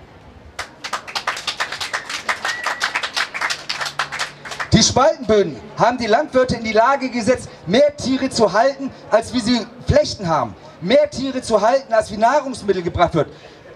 Die 4.73 4.83
Spaltenböden 4.83 5.57
haben 5.77 5.97
die 5.97 6.07
Landwirte 6.07 6.55
in 6.55 6.63
die 6.63 6.71
Lage 6.71 7.09
gesetzt, 7.09 7.49
mehr 7.67 7.95
Tiere 7.97 8.29
zu 8.29 8.53
halten, 8.53 8.89
als 9.09 9.33
wie 9.33 9.41
sie 9.41 9.67
Flechten 9.85 10.29
haben. 10.29 10.55
Mehr 10.79 11.09
Tiere 11.09 11.41
zu 11.41 11.59
halten, 11.59 11.91
als 11.91 12.09
wie 12.09 12.15
Nahrungsmittel 12.15 12.81
gebracht 12.81 13.13
wird. 13.13 13.27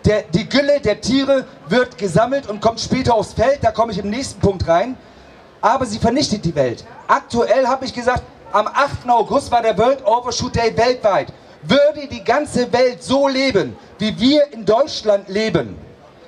Der, 0.05 0.21
die 0.21 0.47
Gülle 0.47 0.79
der 0.79 1.01
Tiere 1.01 1.45
wird 1.67 1.97
gesammelt 1.97 2.47
und 2.47 2.61
kommt 2.61 2.79
später 2.79 3.13
aufs 3.13 3.33
Feld, 3.33 3.59
da 3.61 3.71
komme 3.71 3.91
ich 3.91 3.97
im 3.97 4.09
nächsten 4.09 4.39
Punkt 4.39 4.67
rein. 4.69 4.95
Aber 5.59 5.85
sie 5.85 5.99
vernichtet 5.99 6.45
die 6.45 6.55
Welt. 6.55 6.85
Aktuell 7.07 7.67
habe 7.67 7.83
ich 7.83 7.93
gesagt, 7.93 8.23
am 8.53 8.67
8. 8.67 9.09
August 9.09 9.51
war 9.51 9.61
der 9.61 9.77
World 9.77 10.05
Overshoot 10.05 10.55
Day 10.55 10.77
weltweit. 10.77 11.27
Würde 11.63 12.07
die 12.07 12.23
ganze 12.23 12.71
Welt 12.71 13.03
so 13.03 13.27
leben, 13.27 13.75
wie 13.97 14.17
wir 14.17 14.53
in 14.53 14.63
Deutschland 14.63 15.27
leben, 15.27 15.77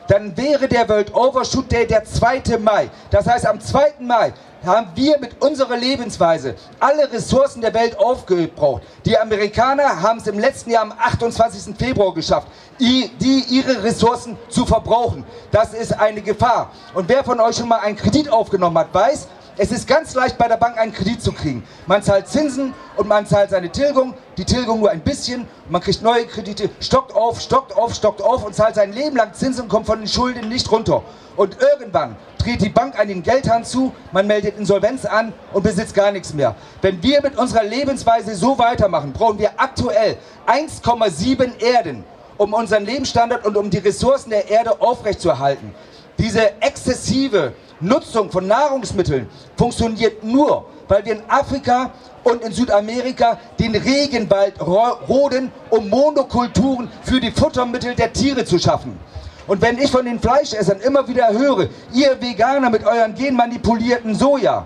dann 0.08 0.36
wäre 0.38 0.68
der 0.68 0.88
World 0.88 1.14
Overshoot 1.14 1.72
Day 1.72 1.86
der 1.86 2.04
2. 2.04 2.58
Mai. 2.60 2.90
Das 3.12 3.28
heißt, 3.28 3.46
am 3.46 3.60
2. 3.60 3.96
Mai 4.00 4.34
haben 4.66 4.88
wir 4.96 5.20
mit 5.20 5.42
unserer 5.42 5.78
Lebensweise 5.78 6.56
alle 6.80 7.12
Ressourcen 7.12 7.62
der 7.62 7.74
Welt 7.74 7.98
aufgebraucht. 8.00 8.82
Die 9.06 9.18
Amerikaner 9.18 10.02
haben 10.02 10.20
es 10.20 10.28
im 10.28 10.40
letzten 10.40 10.72
Jahr 10.72 10.84
am 10.84 10.94
28. 10.98 11.76
Februar 11.78 12.14
geschafft, 12.14 12.48
die 12.80 13.44
ihre 13.50 13.84
Ressourcen 13.84 14.38
zu 14.50 14.66
verbrauchen. 14.66 15.24
Das 15.52 15.74
ist 15.74 15.98
eine 15.98 16.22
Gefahr. 16.22 16.72
Und 16.94 17.08
wer 17.08 17.24
von 17.24 17.40
euch 17.40 17.58
schon 17.58 17.68
mal 17.68 17.80
einen 17.80 17.96
Kredit 17.96 18.30
aufgenommen 18.32 18.78
hat, 18.78 18.94
weiß, 18.94 19.28
Es 19.60 19.72
ist 19.72 19.88
ganz 19.88 20.14
leicht 20.14 20.38
bei 20.38 20.48
der 20.48 20.58
Bank 20.58 20.78
einen 20.78 20.94
Kredit 20.94 21.20
zu 21.20 21.32
kriegen. 21.32 21.64
Man 21.88 22.04
zahlt 22.04 22.28
Zinsen 22.28 22.76
und 22.96 23.08
man 23.08 23.26
zahlt 23.26 23.50
seine 23.50 23.72
Tilgung, 23.72 24.14
die 24.38 24.46
Tilgung 24.46 24.82
nur 24.82 24.92
ein 24.92 25.00
bisschen, 25.00 25.48
man 25.68 25.82
kriegt 25.82 26.04
neue 26.04 26.28
Kredite, 26.28 26.70
stockt 26.80 27.16
auf, 27.16 27.42
stockt 27.42 27.76
auf, 27.76 27.96
stockt 27.96 28.22
auf 28.22 28.46
und 28.46 28.54
zahlt 28.54 28.76
sein 28.76 28.94
Leben 28.94 29.18
lang 29.18 29.34
Zinsen 29.34 29.64
und 29.64 29.70
kommt 29.70 29.88
von 29.88 29.98
den 29.98 30.08
Schulden 30.08 30.48
nicht 30.48 30.72
runter. 30.72 31.02
Und 31.36 31.58
irgendwann 31.60 32.18
dreht 32.38 32.62
die 32.62 32.70
Bank 32.70 33.00
einen 33.00 33.24
Geldhahn 33.24 33.66
zu, 33.66 33.94
man 34.12 34.28
meldet 34.28 34.60
Insolvenz 34.60 35.06
an 35.06 35.34
und 35.52 35.64
besitzt 35.64 35.96
gar 35.96 36.12
nichts 36.12 36.36
mehr. 36.36 36.54
Wenn 36.84 37.02
wir 37.02 37.24
mit 37.24 37.36
unserer 37.36 37.64
Lebensweise 37.64 38.36
so 38.36 38.60
weitermachen, 38.60 39.12
brauchen 39.12 39.40
wir 39.40 39.50
aktuell 39.58 40.18
1,7 40.46 41.60
Erden, 41.60 42.04
um 42.38 42.54
unseren 42.54 42.86
Lebensstandard 42.86 43.44
und 43.44 43.58
um 43.58 43.72
die 43.72 43.80
Ressourcen 43.80 44.30
der 44.30 44.52
Erde 44.52 44.80
aufrechtzuerhalten. 44.80 45.74
Diese 46.18 46.62
exzessive 46.62 47.54
Nutzung 47.80 48.32
von 48.32 48.48
Nahrungsmitteln 48.48 49.30
funktioniert 49.56 50.24
nur, 50.24 50.66
weil 50.88 51.06
wir 51.06 51.14
in 51.14 51.22
Afrika 51.28 51.92
und 52.24 52.42
in 52.42 52.52
Südamerika 52.52 53.40
den 53.60 53.76
Regenwald 53.76 54.60
roden, 54.60 55.52
um 55.70 55.88
Monokulturen 55.90 56.90
für 57.04 57.20
die 57.20 57.32
Futtermittel 57.32 57.94
der 57.96 58.12
Tiere 58.12 58.46
zu 58.46 58.58
schaffen. 58.58 58.98
Und 59.46 59.62
wenn 59.62 59.78
ich 59.78 59.92
von 59.92 60.06
den 60.06 60.20
Fleischessern 60.20 60.82
immer 60.82 61.08
wieder 61.08 61.30
höre, 61.30 61.70
ihr 61.94 62.20
Veganer 62.20 62.70
mit 62.70 62.86
euren 62.86 63.16
genmanipulierten 63.16 64.14
Soja, 64.16 64.66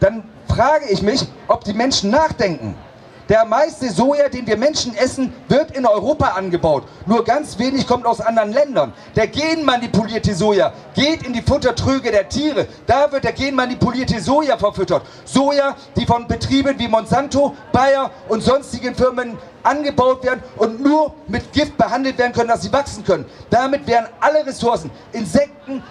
dann 0.00 0.24
frage 0.48 0.86
ich 0.90 1.00
mich, 1.00 1.24
ob 1.48 1.64
die 1.64 1.72
Menschen 1.72 2.10
nachdenken. 2.10 2.76
Der 3.28 3.44
meiste 3.44 3.90
Soja, 3.90 4.28
den 4.28 4.46
wir 4.46 4.56
Menschen 4.56 4.96
essen, 4.96 5.32
wird 5.48 5.76
in 5.76 5.86
Europa 5.86 6.28
angebaut. 6.28 6.84
Nur 7.06 7.24
ganz 7.24 7.58
wenig 7.58 7.86
kommt 7.86 8.04
aus 8.04 8.20
anderen 8.20 8.52
Ländern. 8.52 8.92
Der 9.14 9.28
genmanipulierte 9.28 10.34
Soja 10.34 10.72
geht 10.94 11.24
in 11.24 11.32
die 11.32 11.42
Futtertröge 11.42 12.10
der 12.10 12.28
Tiere. 12.28 12.66
Da 12.86 13.10
wird 13.12 13.24
der 13.24 13.32
genmanipulierte 13.32 14.20
Soja 14.20 14.58
verfüttert. 14.58 15.02
Soja, 15.24 15.76
die 15.96 16.04
von 16.04 16.26
Betrieben 16.26 16.78
wie 16.78 16.88
Monsanto, 16.88 17.54
Bayer 17.72 18.10
und 18.28 18.42
sonstigen 18.42 18.94
Firmen 18.94 19.38
angebaut 19.62 20.24
werden 20.24 20.42
und 20.56 20.82
nur 20.82 21.14
mit 21.28 21.52
Gift 21.52 21.76
behandelt 21.76 22.18
werden 22.18 22.32
können, 22.32 22.48
dass 22.48 22.62
sie 22.62 22.72
wachsen 22.72 23.04
können. 23.04 23.24
Damit 23.50 23.86
werden 23.86 24.08
alle 24.20 24.44
Ressourcen, 24.44 24.90
Insekten, 25.12 25.82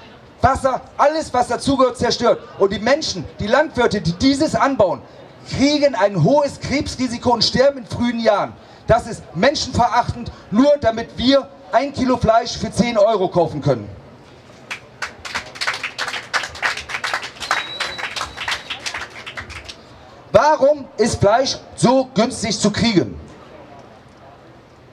Wasser, 0.41 0.81
alles 0.97 1.33
was 1.33 1.47
dazugehört, 1.47 1.97
zerstört. 1.97 2.39
Und 2.59 2.73
die 2.73 2.79
Menschen, 2.79 3.23
die 3.39 3.47
Landwirte, 3.47 4.01
die 4.01 4.13
dieses 4.13 4.55
anbauen, 4.55 5.01
kriegen 5.49 5.95
ein 5.95 6.23
hohes 6.23 6.59
Krebsrisiko 6.59 7.33
und 7.33 7.43
sterben 7.43 7.79
in 7.79 7.85
frühen 7.85 8.19
Jahren. 8.19 8.53
Das 8.87 9.07
ist 9.07 9.23
menschenverachtend, 9.35 10.31
nur 10.49 10.73
damit 10.81 11.17
wir 11.17 11.47
ein 11.71 11.93
Kilo 11.93 12.17
Fleisch 12.17 12.57
für 12.57 12.71
10 12.71 12.97
Euro 12.97 13.29
kaufen 13.29 13.61
können. 13.61 13.87
Warum 20.31 20.85
ist 20.97 21.19
Fleisch 21.19 21.57
so 21.75 22.07
günstig 22.13 22.57
zu 22.59 22.71
kriegen? 22.71 23.19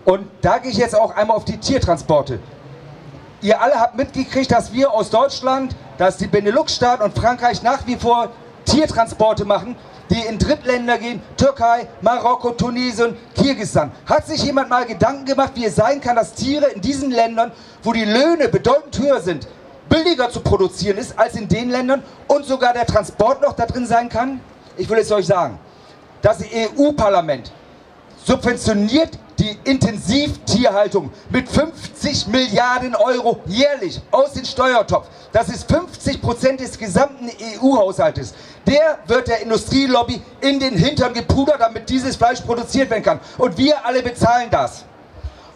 Und 0.05 0.29
da 0.41 0.59
gehe 0.59 0.71
ich 0.71 0.77
jetzt 0.77 0.97
auch 0.97 1.15
einmal 1.15 1.37
auf 1.37 1.45
die 1.45 1.59
Tiertransporte. 1.59 2.41
Ihr 3.41 3.61
alle 3.61 3.79
habt 3.79 3.97
mitgekriegt, 3.97 4.51
dass 4.51 4.73
wir 4.73 4.93
aus 4.93 5.11
Deutschland, 5.11 5.77
dass 5.97 6.17
die 6.17 6.27
Benelux-Staaten 6.27 7.03
und 7.03 7.17
Frankreich 7.17 7.63
nach 7.63 7.87
wie 7.87 7.97
vor 7.97 8.31
Tiertransporte 8.65 9.45
machen 9.45 9.77
die 10.11 10.21
in 10.21 10.39
Drittländer 10.39 10.99
gehen, 10.99 11.21
Türkei, 11.37 11.87
Marokko, 12.01 12.51
Tunesien, 12.51 13.17
Kirgisistan. 13.35 13.93
Hat 14.07 14.27
sich 14.27 14.43
jemand 14.43 14.71
mal 14.71 14.87
Gedanken 14.87 15.25
gemacht, 15.25 15.53
wie 15.55 15.67
es 15.67 15.77
sein 15.77 16.01
kann, 16.01 16.17
dass 16.17 16.35
Tiere 16.35 16.67
in 16.67 16.81
diesen 16.81 17.11
Ländern, 17.11 17.53
wo 17.83 17.93
die 17.93 18.05
Löhne 18.05 18.49
bedeutend 18.49 18.99
höher 18.99 19.21
sind, 19.21 19.47
billiger 19.89 20.31
zu 20.31 20.41
produzieren 20.41 20.99
ist 20.99 21.19
als 21.19 21.35
in 21.35 21.49
den 21.49 21.71
Ländern 21.71 22.03
und 22.27 22.45
sogar 22.45 22.73
der 22.73 22.87
Transport 22.87 23.43
noch 23.43 23.55
da 23.55 23.67
drin 23.67 23.87
sein 23.87 24.09
kann? 24.09 24.41
Ich 24.77 24.89
will 24.89 24.99
es 24.99 25.11
euch 25.11 25.27
sagen. 25.27 25.59
Das 26.23 26.41
EU-Parlament 26.43 27.53
subventioniert 28.25 29.19
die 29.39 29.57
Intensivtierhaltung 29.65 31.11
mit 31.31 31.49
50 31.49 32.27
Milliarden 32.29 32.95
Euro 32.97 33.41
jährlich 33.47 34.01
aus 34.11 34.33
dem 34.33 34.45
Steuertopf. 34.45 35.07
Das 35.33 35.49
ist 35.49 35.71
50 35.71 36.21
Prozent 36.21 36.61
des 36.61 36.79
gesamten 36.79 37.31
EU-Haushaltes. 37.61 38.35
Der 38.67 38.99
wird 39.07 39.29
der 39.29 39.43
Industrielobby 39.43 40.21
in 40.41 40.59
den 40.59 40.77
Hintern 40.77 41.15
gepudert, 41.15 41.61
damit 41.61 41.89
dieses 41.89 42.17
Fleisch 42.17 42.41
produziert 42.41 42.91
werden 42.91 43.03
kann. 43.03 43.21
Und 43.39 43.57
wir 43.57 43.85
alle 43.85 44.03
bezahlen 44.03 44.49
das. 44.51 44.85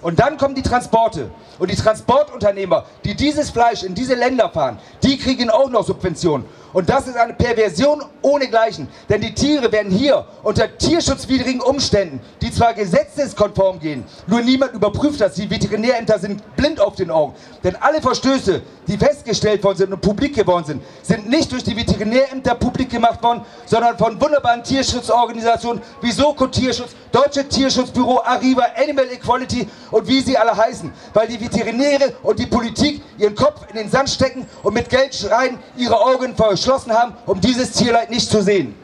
Und 0.03 0.19
dann 0.19 0.37
kommen 0.37 0.55
die 0.55 0.63
Transporte. 0.63 1.31
Und 1.59 1.71
die 1.71 1.77
Transportunternehmer, 1.77 2.85
die 3.05 3.15
dieses 3.15 3.51
Fleisch 3.51 3.85
in 3.85 3.95
diese 3.95 4.15
Länder 4.15 4.51
fahren, 4.51 4.79
die 5.03 5.17
kriegen 5.17 5.49
auch 5.49 5.71
noch 5.71 5.87
Subventionen. 5.87 6.45
Und 6.73 6.89
das 6.89 7.07
ist 7.07 7.17
eine 7.17 7.35
Perversion 7.35 8.03
ohnegleichen. 8.23 8.89
Denn 9.09 9.21
die 9.21 9.35
Tiere 9.35 9.71
werden 9.71 9.93
hier 9.93 10.25
unter 10.43 10.77
tierschutzwidrigen 10.79 11.61
Umständen, 11.61 12.21
die 12.41 12.51
zwar 12.51 12.75
gesetzeskonform 12.75 13.79
gehen, 13.79 14.05
nur 14.27 14.41
niemand 14.41 14.73
überprüft 14.73 15.21
das. 15.21 15.35
Die 15.35 15.51
Veterinärämter 15.51 16.19
sind 16.19 16.57
blind 16.57 16.81
auf 16.81 16.95
den 16.95 17.11
Augen. 17.11 17.35
Denn 17.63 17.77
alle 17.77 18.01
Verstöße, 18.01 18.63
die 18.87 18.97
festgestellt 18.97 19.63
worden 19.63 19.79
sind 19.79 19.93
und 19.93 20.01
publik 20.01 20.35
geworden 20.35 20.65
sind, 20.65 20.83
sind 21.03 21.29
nicht 21.29 21.53
durch 21.53 21.63
die 21.63 21.77
Veterinärämter 21.77 22.55
publik 22.55 22.91
gemacht 22.91 23.23
worden, 23.23 23.43
sondern 23.67 23.99
von 23.99 24.21
wunderbaren 24.21 24.65
Tierschutzorganisationen 24.65 25.83
wie 26.01 26.11
Soko 26.11 26.47
Tierschutz, 26.47 26.91
Deutsche 27.13 27.47
Tierschutzbüro, 27.47 28.23
Arriva, 28.25 28.65
Animal 28.77 29.07
Equality 29.13 29.69
und 29.91 30.07
wie 30.09 30.21
sie 30.21 30.37
alle 30.39 30.57
heißen. 30.57 30.91
Weil 31.13 31.29
die 31.29 31.41
Veterinäre 31.41 32.15
und 32.23 32.39
die 32.39 32.47
Politik 32.47 33.03
ihren 33.19 33.35
Kopf 33.35 33.61
in 33.69 33.77
den 33.77 33.91
Sand 33.91 34.09
stecken 34.09 34.47
und 34.63 34.75
mit 34.75 34.89
Geld 34.89 35.15
schreien, 35.15 35.59
ihre 35.77 36.01
Augen 36.01 36.35
verschließen 36.35 36.62
beschlossen 36.63 36.93
haben, 36.93 37.15
um 37.27 37.41
dieses 37.41 37.73
Tierleid 37.73 38.11
nicht 38.11 38.31
zu 38.31 38.41
sehen. 38.41 38.75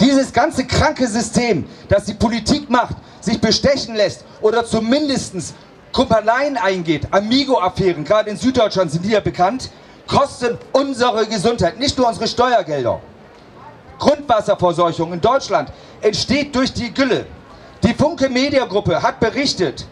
Dieses 0.00 0.32
ganze 0.32 0.66
kranke 0.66 1.06
System, 1.06 1.68
das 1.88 2.06
die 2.06 2.14
Politik 2.14 2.68
macht, 2.68 2.96
sich 3.20 3.40
bestechen 3.40 3.94
lässt 3.94 4.24
oder 4.40 4.64
zumindest 4.64 5.54
Kumpeleien 5.92 6.56
eingeht, 6.56 7.06
Amigo-Affären, 7.12 8.04
gerade 8.04 8.30
in 8.30 8.36
Süddeutschland 8.36 8.90
sind 8.90 9.04
die 9.04 9.10
ja 9.10 9.20
bekannt, 9.20 9.70
kosten 10.08 10.58
unsere 10.72 11.26
Gesundheit, 11.26 11.78
nicht 11.78 11.96
nur 11.98 12.08
unsere 12.08 12.26
Steuergelder. 12.26 13.00
Grundwasserverseuchung 13.98 15.12
in 15.12 15.20
Deutschland 15.20 15.70
entsteht 16.00 16.54
durch 16.56 16.72
die 16.72 16.92
Gülle. 16.92 17.26
Die 17.84 17.94
Funke 17.94 18.28
Media 18.28 18.64
Gruppe 18.64 19.00
hat 19.00 19.20
berichtet, 19.20 19.86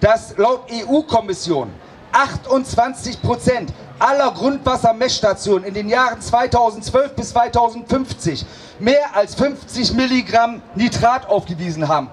dass 0.00 0.36
laut 0.36 0.64
EU-Kommission 0.70 1.70
28 2.12 3.22
Prozent 3.22 3.72
aller 3.98 4.32
Grundwassermessstationen 4.32 5.64
in 5.64 5.74
den 5.74 5.88
Jahren 5.88 6.20
2012 6.20 7.14
bis 7.14 7.30
2050 7.30 8.44
mehr 8.78 9.14
als 9.14 9.34
50 9.34 9.92
Milligramm 9.94 10.62
Nitrat 10.74 11.28
aufgewiesen 11.28 11.88
haben. 11.88 12.10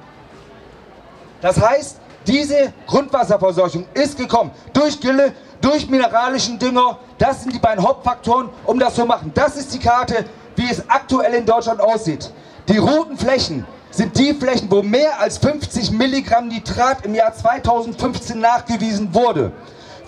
Das 1.41 1.60
heißt, 1.60 1.98
diese 2.27 2.74
Grundwasserverseuchung 2.86 3.86
ist 3.94 4.18
gekommen 4.18 4.51
durch 4.74 5.00
Gülle, 5.00 5.34
durch 5.62 5.89
mineralischen 5.89 6.60
Dünger. 6.60 7.00
Das 7.18 7.41
sind 7.44 7.53
die 7.53 7.60
beiden 7.60 7.84
Hauptfaktoren, 7.84 8.50
um 8.65 8.77
das 8.79 8.96
zu 8.96 9.06
machen. 9.06 9.32
Das 9.34 9.56
ist 9.56 9.74
die 9.74 9.79
Karte, 9.79 10.25
wie 10.56 10.70
es 10.70 10.88
aktuell 10.89 11.34
in 11.34 11.46
Deutschland 11.46 11.79
aussieht. 11.79 12.32
Die 12.68 12.77
roten 12.77 13.18
Flächen 13.18 13.65
sind 13.89 14.18
die 14.20 14.34
Flächen, 14.34 14.70
wo 14.70 14.84
mehr 14.84 15.20
als 15.20 15.39
50 15.39 15.91
Milligramm 15.91 16.50
Nitrat 16.50 17.06
im 17.06 17.15
Jahr 17.15 17.34
2015 17.34 18.39
nachgewiesen 18.39 19.13
wurde. 19.13 19.51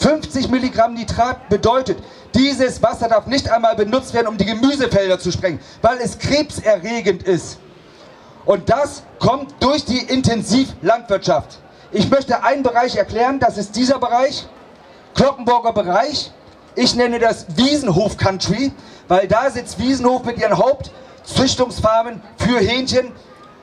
50 0.01 0.49
Milligramm 0.49 0.95
Nitrat 0.95 1.47
bedeutet, 1.47 1.99
dieses 2.33 2.81
Wasser 2.81 3.07
darf 3.07 3.27
nicht 3.27 3.49
einmal 3.49 3.75
benutzt 3.75 4.13
werden, 4.13 4.27
um 4.27 4.37
die 4.37 4.45
Gemüsefelder 4.45 5.19
zu 5.19 5.31
sprengen, 5.31 5.59
weil 5.81 5.99
es 5.99 6.17
krebserregend 6.17 7.23
ist. 7.23 7.59
Und 8.45 8.69
das 8.69 9.03
kommt 9.19 9.53
durch 9.59 9.85
die 9.85 9.99
Intensivlandwirtschaft. 9.99 11.59
Ich 11.91 12.09
möchte 12.09 12.43
einen 12.43 12.63
Bereich 12.63 12.95
erklären, 12.95 13.39
das 13.39 13.57
ist 13.57 13.75
dieser 13.75 13.99
Bereich, 13.99 14.47
Glockenburger 15.13 15.73
Bereich. 15.73 16.31
Ich 16.73 16.95
nenne 16.95 17.19
das 17.19 17.45
Wiesenhof 17.55 18.17
Country, 18.17 18.71
weil 19.07 19.27
da 19.27 19.51
sitzt 19.51 19.77
Wiesenhof 19.77 20.23
mit 20.23 20.39
ihren 20.39 20.57
Hauptzüchtungsfarmen 20.57 22.23
für 22.37 22.59
Hähnchen 22.59 23.11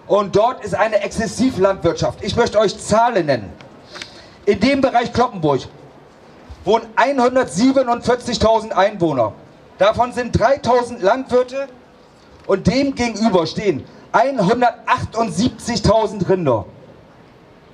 und 0.06 0.36
dort 0.36 0.64
ist 0.64 0.74
eine 0.74 1.00
Exzessivlandwirtschaft. 1.00 2.22
Ich 2.22 2.36
möchte 2.36 2.60
euch 2.60 2.78
Zahlen 2.78 3.26
nennen. 3.26 3.52
In 4.44 4.60
dem 4.60 4.80
Bereich 4.80 5.12
Kloppenburg 5.12 5.62
wohnen 6.68 6.86
147.000 6.96 8.70
Einwohner. 8.72 9.32
Davon 9.78 10.12
sind 10.12 10.38
3.000 10.38 11.00
Landwirte 11.00 11.66
und 12.46 12.66
dem 12.66 12.94
gegenüber 12.94 13.46
stehen 13.46 13.86
178.000 14.12 16.28
Rinder, 16.28 16.66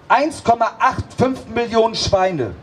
1,85 0.08 1.48
Millionen 1.54 1.96
Schweine 1.96 2.54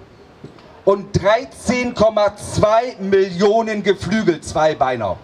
und 0.85 1.17
13,2 1.17 3.01
Millionen 3.01 3.83
Geflügelzweibeiner. 3.83 5.17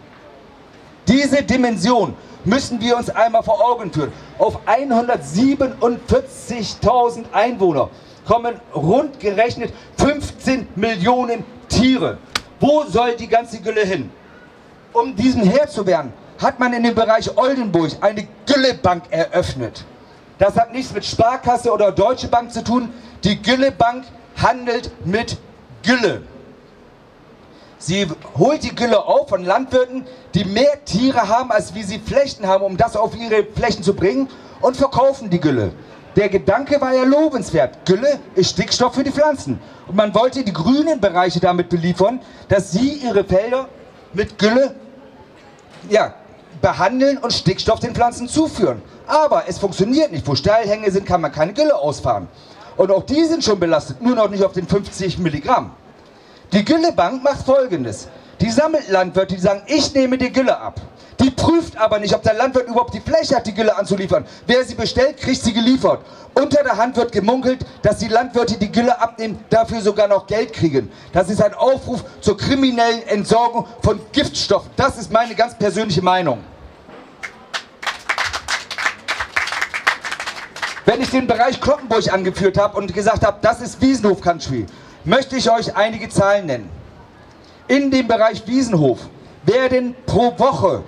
Diese 1.07 1.43
Dimension 1.43 2.15
müssen 2.43 2.81
wir 2.81 2.97
uns 2.97 3.09
einmal 3.09 3.43
vor 3.43 3.65
Augen 3.65 3.93
führen. 3.93 4.11
Auf 4.37 4.59
147.000 4.67 7.31
Einwohner 7.31 7.89
kommen 8.27 8.59
rund 8.75 9.19
gerechnet 9.19 9.73
15 9.97 10.67
Millionen 10.75 11.43
Tiere. 11.69 12.17
Wo 12.59 12.83
soll 12.83 13.15
die 13.15 13.27
ganze 13.27 13.59
Gülle 13.59 13.85
hin? 13.85 14.11
Um 14.93 15.15
diesem 15.15 15.43
Herr 15.43 15.67
zu 15.67 15.85
werden, 15.85 16.11
hat 16.39 16.59
man 16.59 16.73
in 16.73 16.83
dem 16.83 16.95
Bereich 16.95 17.35
Oldenburg 17.37 17.91
eine 18.01 18.27
Güllebank 18.45 19.03
eröffnet. 19.09 19.85
Das 20.37 20.55
hat 20.55 20.73
nichts 20.73 20.93
mit 20.93 21.05
Sparkasse 21.05 21.71
oder 21.71 21.91
Deutsche 21.91 22.27
Bank 22.27 22.51
zu 22.51 22.63
tun. 22.63 22.89
Die 23.23 23.41
Güllebank 23.41 24.03
handelt 24.35 24.91
mit 25.05 25.37
Gülle. 25.83 26.21
Sie 27.79 28.07
holt 28.37 28.63
die 28.63 28.75
Gülle 28.75 29.05
auf 29.05 29.29
von 29.29 29.45
Landwirten, 29.45 30.05
die 30.33 30.45
mehr 30.45 30.83
Tiere 30.83 31.27
haben, 31.27 31.51
als 31.51 31.73
wie 31.75 31.83
sie 31.83 31.99
Flächen 31.99 32.47
haben, 32.47 32.63
um 32.63 32.75
das 32.75 32.95
auf 32.95 33.15
ihre 33.15 33.43
Flächen 33.43 33.83
zu 33.83 33.95
bringen 33.95 34.29
und 34.61 34.75
verkaufen 34.75 35.29
die 35.29 35.39
Gülle. 35.39 35.71
Der 36.17 36.29
Gedanke 36.29 36.81
war 36.81 36.93
ja 36.95 37.03
lobenswert. 37.03 37.85
Gülle 37.85 38.19
ist 38.33 38.49
Stickstoff 38.49 38.95
für 38.95 39.03
die 39.03 39.11
Pflanzen. 39.11 39.59
Und 39.87 39.95
man 39.95 40.15
wollte 40.15 40.43
die 40.43 40.51
grünen 40.51 40.99
Bereiche 40.99 41.39
damit 41.39 41.69
beliefern, 41.69 42.19
dass 42.49 42.71
sie 42.71 42.93
ihre 42.93 43.23
Felder 43.23 43.69
mit 44.13 44.39
Gülle 44.39 44.73
ja, 45.89 46.15
behandeln 46.59 47.19
und 47.19 47.31
Stickstoff 47.31 47.79
den 47.81 47.93
Pflanzen 47.93 48.27
zuführen. 48.27 48.81
Aber 49.05 49.43
es 49.47 49.59
funktioniert 49.59 50.11
nicht. 50.11 50.25
Wo 50.27 50.33
Steilhänge 50.33 50.89
sind, 50.89 51.05
kann 51.05 51.21
man 51.21 51.31
keine 51.31 51.53
Gülle 51.53 51.75
ausfahren. 51.75 52.27
Und 52.77 52.89
auch 52.89 53.03
die 53.03 53.23
sind 53.25 53.43
schon 53.43 53.59
belastet, 53.59 54.01
nur 54.01 54.15
noch 54.15 54.29
nicht 54.29 54.43
auf 54.43 54.53
den 54.53 54.67
50 54.67 55.19
Milligramm. 55.19 55.69
Die 56.51 56.65
Güllebank 56.65 57.23
macht 57.23 57.45
folgendes. 57.45 58.07
Die 58.41 58.49
sammelt 58.49 58.89
Landwirte, 58.89 59.35
die 59.35 59.41
sagen, 59.41 59.61
ich 59.67 59.93
nehme 59.93 60.17
die 60.17 60.31
Gülle 60.31 60.59
ab. 60.59 60.81
Die 61.19 61.31
prüft 61.31 61.77
aber 61.77 61.99
nicht, 61.99 62.13
ob 62.13 62.21
der 62.21 62.35
Landwirt 62.35 62.67
überhaupt 62.67 62.93
die 62.93 62.99
Fläche 62.99 63.35
hat, 63.35 63.47
die 63.47 63.53
Gülle 63.53 63.75
anzuliefern. 63.75 64.25
Wer 64.45 64.63
sie 64.63 64.75
bestellt, 64.75 65.17
kriegt 65.17 65.41
sie 65.41 65.53
geliefert. 65.53 66.01
Unter 66.35 66.63
der 66.63 66.77
Hand 66.77 66.95
wird 66.95 67.11
gemunkelt, 67.11 67.65
dass 67.81 67.97
die 67.97 68.07
Landwirte 68.07 68.57
die 68.57 68.71
Gülle 68.71 69.01
abnehmen, 69.01 69.43
dafür 69.49 69.81
sogar 69.81 70.07
noch 70.07 70.27
Geld 70.27 70.53
kriegen. 70.53 70.91
Das 71.13 71.29
ist 71.29 71.41
ein 71.41 71.55
Aufruf 71.55 72.03
zur 72.21 72.37
kriminellen 72.37 73.01
Entsorgung 73.07 73.65
von 73.81 73.99
Giftstoffen. 74.11 74.69
Das 74.75 74.97
ist 74.97 75.11
meine 75.11 75.33
ganz 75.33 75.55
persönliche 75.55 76.03
Meinung. 76.03 76.43
Wenn 80.85 81.01
ich 81.01 81.09
den 81.09 81.27
Bereich 81.27 81.59
Kloppenburg 81.59 82.13
angeführt 82.13 82.57
habe 82.57 82.77
und 82.77 82.93
gesagt 82.93 83.25
habe, 83.25 83.39
das 83.41 83.59
ist 83.59 83.81
Wiesenhof 83.81 84.21
Country, 84.21 84.67
möchte 85.03 85.35
ich 85.35 85.49
euch 85.51 85.75
einige 85.75 86.07
Zahlen 86.07 86.45
nennen. 86.45 86.69
In 87.67 87.91
dem 87.91 88.07
Bereich 88.07 88.45
Wiesenhof 88.45 88.99
werden 89.43 89.95
pro 90.05 90.37
Woche, 90.37 90.83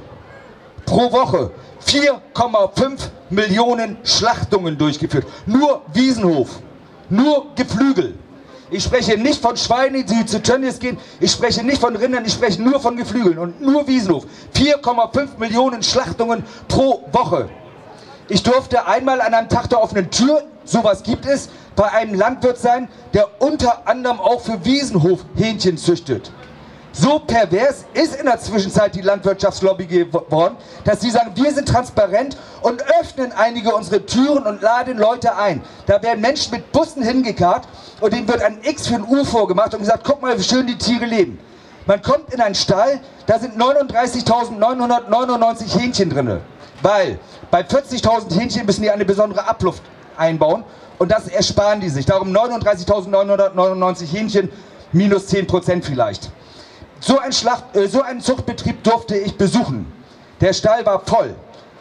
pro 0.89 1.11
Woche 1.11 1.51
4,5 1.85 2.99
Millionen 3.29 3.97
Schlachtungen 4.03 4.77
durchgeführt. 4.77 5.25
Nur 5.45 5.81
Wiesenhof, 5.93 6.49
nur 7.09 7.45
Geflügel. 7.55 8.15
Ich 8.71 8.83
spreche 8.83 9.17
nicht 9.17 9.41
von 9.41 9.55
Schweinen, 9.55 10.05
die 10.05 10.25
zu 10.25 10.41
Tönnies 10.41 10.79
gehen. 10.79 10.97
Ich 11.19 11.31
spreche 11.31 11.63
nicht 11.63 11.79
von 11.79 11.95
Rindern, 11.95 12.25
ich 12.25 12.33
spreche 12.33 12.61
nur 12.61 12.79
von 12.79 12.97
Geflügeln 12.97 13.37
und 13.37 13.61
nur 13.61 13.87
Wiesenhof. 13.87 14.25
4,5 14.55 15.37
Millionen 15.39 15.81
Schlachtungen 15.81 16.43
pro 16.67 17.03
Woche. 17.11 17.49
Ich 18.27 18.43
durfte 18.43 18.85
einmal 18.85 19.21
an 19.21 19.33
einem 19.33 19.49
Tag 19.49 19.69
der 19.69 19.81
offenen 19.81 20.11
Tür, 20.11 20.43
sowas 20.63 21.01
gibt 21.01 21.25
es, 21.25 21.49
bei 21.75 21.91
einem 21.91 22.13
Landwirt 22.13 22.57
sein, 22.57 22.89
der 23.13 23.27
unter 23.41 23.87
anderem 23.87 24.19
auch 24.19 24.41
für 24.41 24.63
Wiesenhof 24.65 25.25
Hähnchen 25.35 25.77
züchtet. 25.77 26.31
So 26.91 27.19
pervers 27.19 27.85
ist 27.93 28.15
in 28.15 28.25
der 28.25 28.39
Zwischenzeit 28.39 28.95
die 28.95 29.01
Landwirtschaftslobby 29.01 29.85
geworden, 29.85 30.55
dass 30.85 31.01
sie 31.01 31.11
sagen, 31.11 31.31
wir 31.35 31.53
sind 31.53 31.67
transparent 31.67 32.35
und 32.61 32.83
öffnen 32.99 33.31
einige 33.31 33.75
unsere 33.75 34.03
Türen 34.05 34.45
und 34.45 34.61
laden 34.61 34.97
Leute 34.97 35.35
ein. 35.35 35.61
Da 35.85 36.01
werden 36.01 36.21
Menschen 36.21 36.51
mit 36.51 36.71
Bussen 36.71 37.03
hingekarrt 37.03 37.67
und 38.01 38.11
denen 38.11 38.27
wird 38.27 38.41
ein 38.41 38.59
X 38.63 38.87
für 38.87 38.95
ein 38.95 39.05
U 39.07 39.23
vorgemacht 39.23 39.73
und 39.75 39.81
gesagt, 39.81 40.03
guck 40.03 40.21
mal, 40.21 40.37
wie 40.37 40.43
schön 40.43 40.65
die 40.65 40.77
Tiere 40.77 41.05
leben. 41.05 41.39
Man 41.85 42.01
kommt 42.01 42.33
in 42.33 42.41
einen 42.41 42.55
Stall, 42.55 42.99
da 43.27 43.39
sind 43.39 43.55
39.999 43.55 45.79
Hähnchen 45.79 46.09
drin. 46.09 46.41
Weil 46.81 47.19
bei 47.51 47.61
40.000 47.61 48.37
Hähnchen 48.37 48.65
müssen 48.65 48.81
die 48.81 48.89
eine 48.89 49.05
besondere 49.05 49.47
Abluft 49.47 49.83
einbauen 50.17 50.63
und 50.97 51.11
das 51.11 51.27
ersparen 51.27 51.81
die 51.81 51.89
sich. 51.89 52.05
Darum 52.05 52.35
39.999 52.35 54.05
Hähnchen 54.05 54.49
minus 54.91 55.29
10% 55.29 55.83
vielleicht. 55.83 56.31
So, 56.99 57.17
ein 57.19 57.31
Schlacht, 57.31 57.75
äh, 57.75 57.87
so 57.87 58.01
einen 58.01 58.21
Zuchtbetrieb 58.21 58.83
durfte 58.83 59.17
ich 59.17 59.37
besuchen. 59.37 59.91
Der 60.41 60.53
Stall 60.53 60.85
war 60.85 60.99
voll, 60.99 61.35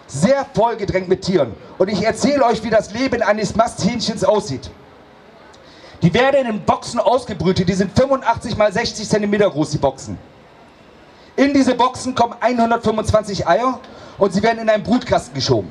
sehr 0.06 0.46
voll 0.54 0.76
gedrängt 0.76 1.08
mit 1.08 1.22
Tieren. 1.22 1.54
Und 1.76 1.88
ich 1.88 2.02
erzähle 2.02 2.44
euch, 2.44 2.62
wie 2.62 2.70
das 2.70 2.92
Leben 2.92 3.22
eines 3.22 3.54
Masthähnchens 3.56 4.24
aussieht. 4.24 4.70
Die 6.02 6.14
werden 6.14 6.46
in 6.46 6.64
Boxen 6.64 7.00
ausgebrütet, 7.00 7.68
die 7.68 7.74
sind 7.74 7.96
85 7.98 8.56
mal 8.56 8.72
60 8.72 9.08
cm 9.08 9.38
groß, 9.40 9.70
die 9.70 9.78
Boxen. 9.78 10.18
In 11.34 11.52
diese 11.52 11.74
Boxen 11.74 12.14
kommen 12.14 12.34
125 12.40 13.46
Eier 13.46 13.80
und 14.18 14.32
sie 14.32 14.42
werden 14.42 14.58
in 14.58 14.68
einen 14.68 14.84
Brutkasten 14.84 15.34
geschoben. 15.34 15.70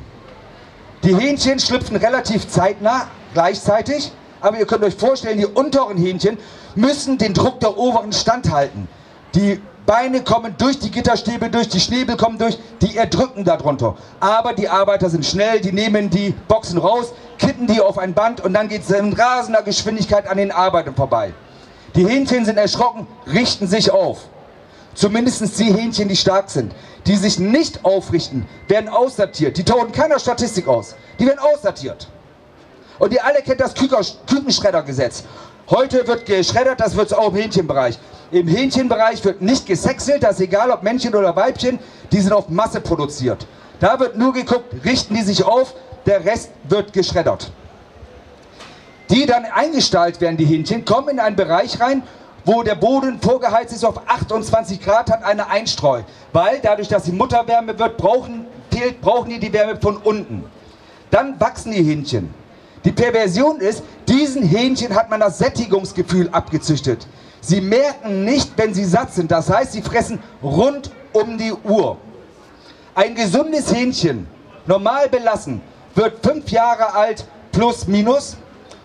Die 1.04 1.16
Hähnchen 1.16 1.60
schlüpfen 1.60 1.96
relativ 1.96 2.48
zeitnah, 2.50 3.08
gleichzeitig, 3.34 4.12
aber 4.42 4.60
ihr 4.60 4.66
könnt 4.66 4.84
euch 4.84 4.96
vorstellen, 4.96 5.38
die 5.38 5.46
unteren 5.46 5.98
Hähnchen 5.98 6.38
müssen 6.76 7.18
den 7.18 7.34
Druck 7.34 7.60
der 7.60 7.78
oberen 7.78 8.12
standhalten. 8.12 8.88
Die 9.36 9.62
Beine 9.86 10.22
kommen 10.22 10.56
durch 10.58 10.80
die 10.80 10.92
Gitterstäbe 10.92 11.50
durch, 11.50 11.70
die 11.70 11.80
Schnäbel 11.80 12.18
kommen 12.18 12.38
durch, 12.38 12.58
die 12.82 12.98
erdrücken 12.98 13.46
darunter. 13.46 13.96
Aber 14.20 14.54
die 14.54 14.68
Arbeiter 14.68 15.10
sind 15.10 15.26
schnell, 15.26 15.62
die 15.62 15.72
nehmen 15.72 16.10
die 16.10 16.36
Boxen 16.48 16.78
raus, 16.78 17.14
kippen 17.38 17.68
die 17.68 17.80
auf 17.80 17.98
ein 17.98 18.14
Band 18.14 18.42
und 18.42 18.54
dann 18.54 18.68
geht 18.68 18.84
es 18.84 18.90
in 18.90 19.14
rasender 19.14 19.62
Geschwindigkeit 19.62 20.28
an 20.28 20.38
den 20.38 20.52
Arbeitern 20.52 20.94
vorbei. 20.96 21.34
Die 21.96 22.06
Hähnchen 22.06 22.44
sind 22.44 22.58
erschrocken, 22.58 23.08
richten 23.28 23.66
sich 23.66 23.90
auf. 23.90 24.20
Zumindest 24.94 25.58
die 25.60 25.74
Hähnchen, 25.74 26.10
die 26.10 26.16
stark 26.16 26.50
sind. 26.50 26.74
Die 27.06 27.16
sich 27.16 27.40
nicht 27.40 27.86
aufrichten, 27.86 28.46
werden 28.68 28.90
aussortiert. 28.90 29.58
Die 29.58 29.64
tauchen 29.64 29.92
keiner 29.92 30.20
Statistik 30.20 30.68
aus. 30.68 30.96
Die 31.18 31.26
werden 31.26 31.40
aussortiert. 31.40 32.08
Und 33.00 33.14
ihr 33.14 33.24
alle 33.24 33.42
kennt 33.42 33.62
das 33.62 33.74
Kükenschreddergesetz. 33.74 35.24
Heute 35.70 36.08
wird 36.08 36.26
geschreddert, 36.26 36.80
das 36.80 36.96
wird 36.96 37.14
auch 37.14 37.34
im 37.34 37.36
Hähnchenbereich. 37.36 38.00
Im 38.32 38.48
Hähnchenbereich 38.48 39.24
wird 39.26 39.42
nicht 39.42 39.66
gesexelt, 39.66 40.24
das 40.24 40.36
ist 40.36 40.46
egal 40.46 40.72
ob 40.72 40.82
Männchen 40.82 41.14
oder 41.14 41.36
Weibchen, 41.36 41.80
die 42.12 42.22
sind 42.22 42.32
auf 42.32 42.48
Masse 42.48 42.80
produziert. 42.80 43.46
Da 43.82 44.00
wird 44.00 44.18
nur 44.18 44.32
geguckt, 44.32 44.74
richten 44.86 45.16
die 45.16 45.24
sich 45.24 45.44
auf, 45.44 45.74
der 46.06 46.24
Rest 46.24 46.52
wird 46.70 46.94
geschreddert. 46.94 47.52
Die 49.10 49.26
dann 49.26 49.44
eingestallt 49.44 50.22
werden, 50.22 50.38
die 50.38 50.46
Hähnchen, 50.46 50.86
kommen 50.86 51.10
in 51.10 51.20
einen 51.20 51.36
Bereich 51.36 51.82
rein, 51.82 52.04
wo 52.46 52.64
der 52.64 52.76
Boden 52.76 53.20
vorgeheizt 53.20 53.74
ist 53.74 53.84
auf 53.84 54.08
28 54.08 54.82
Grad, 54.82 55.12
hat 55.12 55.24
eine 55.24 55.50
Einstreu. 55.50 56.04
Weil 56.32 56.62
dadurch, 56.64 56.88
dass 56.88 57.04
die 57.04 57.12
Mutterwärme 57.12 57.78
wird, 57.78 57.98
brauchen, 57.98 58.46
fehlt, 58.72 59.02
brauchen 59.02 59.32
die 59.32 59.40
die 59.40 59.52
Wärme 59.52 59.78
von 59.82 59.98
unten. 59.98 60.46
Dann 61.12 61.38
wachsen 61.42 61.74
die 61.74 61.84
Hähnchen. 61.84 62.34
Die 62.86 62.92
Perversion 62.92 63.60
ist, 63.60 63.84
diesen 64.08 64.44
Hähnchen 64.44 64.96
hat 64.96 65.10
man 65.10 65.20
das 65.20 65.38
Sättigungsgefühl 65.38 66.30
abgezüchtet. 66.32 67.08
Sie 67.42 67.62
merken 67.62 68.26
nicht, 68.26 68.52
wenn 68.58 68.74
sie 68.74 68.86
satt 68.86 69.14
sind. 69.14 69.32
Das 69.32 69.50
heißt, 69.50 69.74
sie 69.74 69.82
fressen 69.82 70.20
rund 70.42 70.92
um 71.14 71.38
die 71.38 71.54
Uhr. 71.54 71.98
Ein 72.96 73.16
gesundes 73.16 73.74
Hähnchen, 73.74 74.28
normal 74.66 75.10
belassen, 75.10 75.62
wird 75.96 76.26
fünf 76.26 76.50
Jahre 76.50 76.94
alt 76.94 77.26
plus 77.52 77.88
minus 77.88 78.38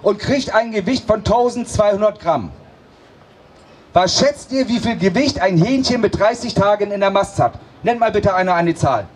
und 0.03 0.19
kriegt 0.19 0.55
ein 0.55 0.73
Gewicht 0.73 1.07
von 1.07 1.19
1200 1.19 2.21
Gramm. 2.21 2.51
Was 3.93 4.19
schätzt 4.19 4.53
ihr, 4.53 4.69
wie 4.69 4.79
viel 4.79 4.97
Gewicht 4.97 5.39
ein 5.41 5.59
Hähnchen 5.59 6.01
mit 6.01 6.19
30 6.19 6.55
Tagen 6.55 6.91
in 6.93 7.01
der 7.01 7.11
Mast 7.11 7.39
hat? 7.39 7.55
Nennt 7.83 8.01
mal 8.01 8.11
bitte 8.11 8.35
einer 8.35 8.55
eine 8.55 8.75
Zahl. 8.75 9.07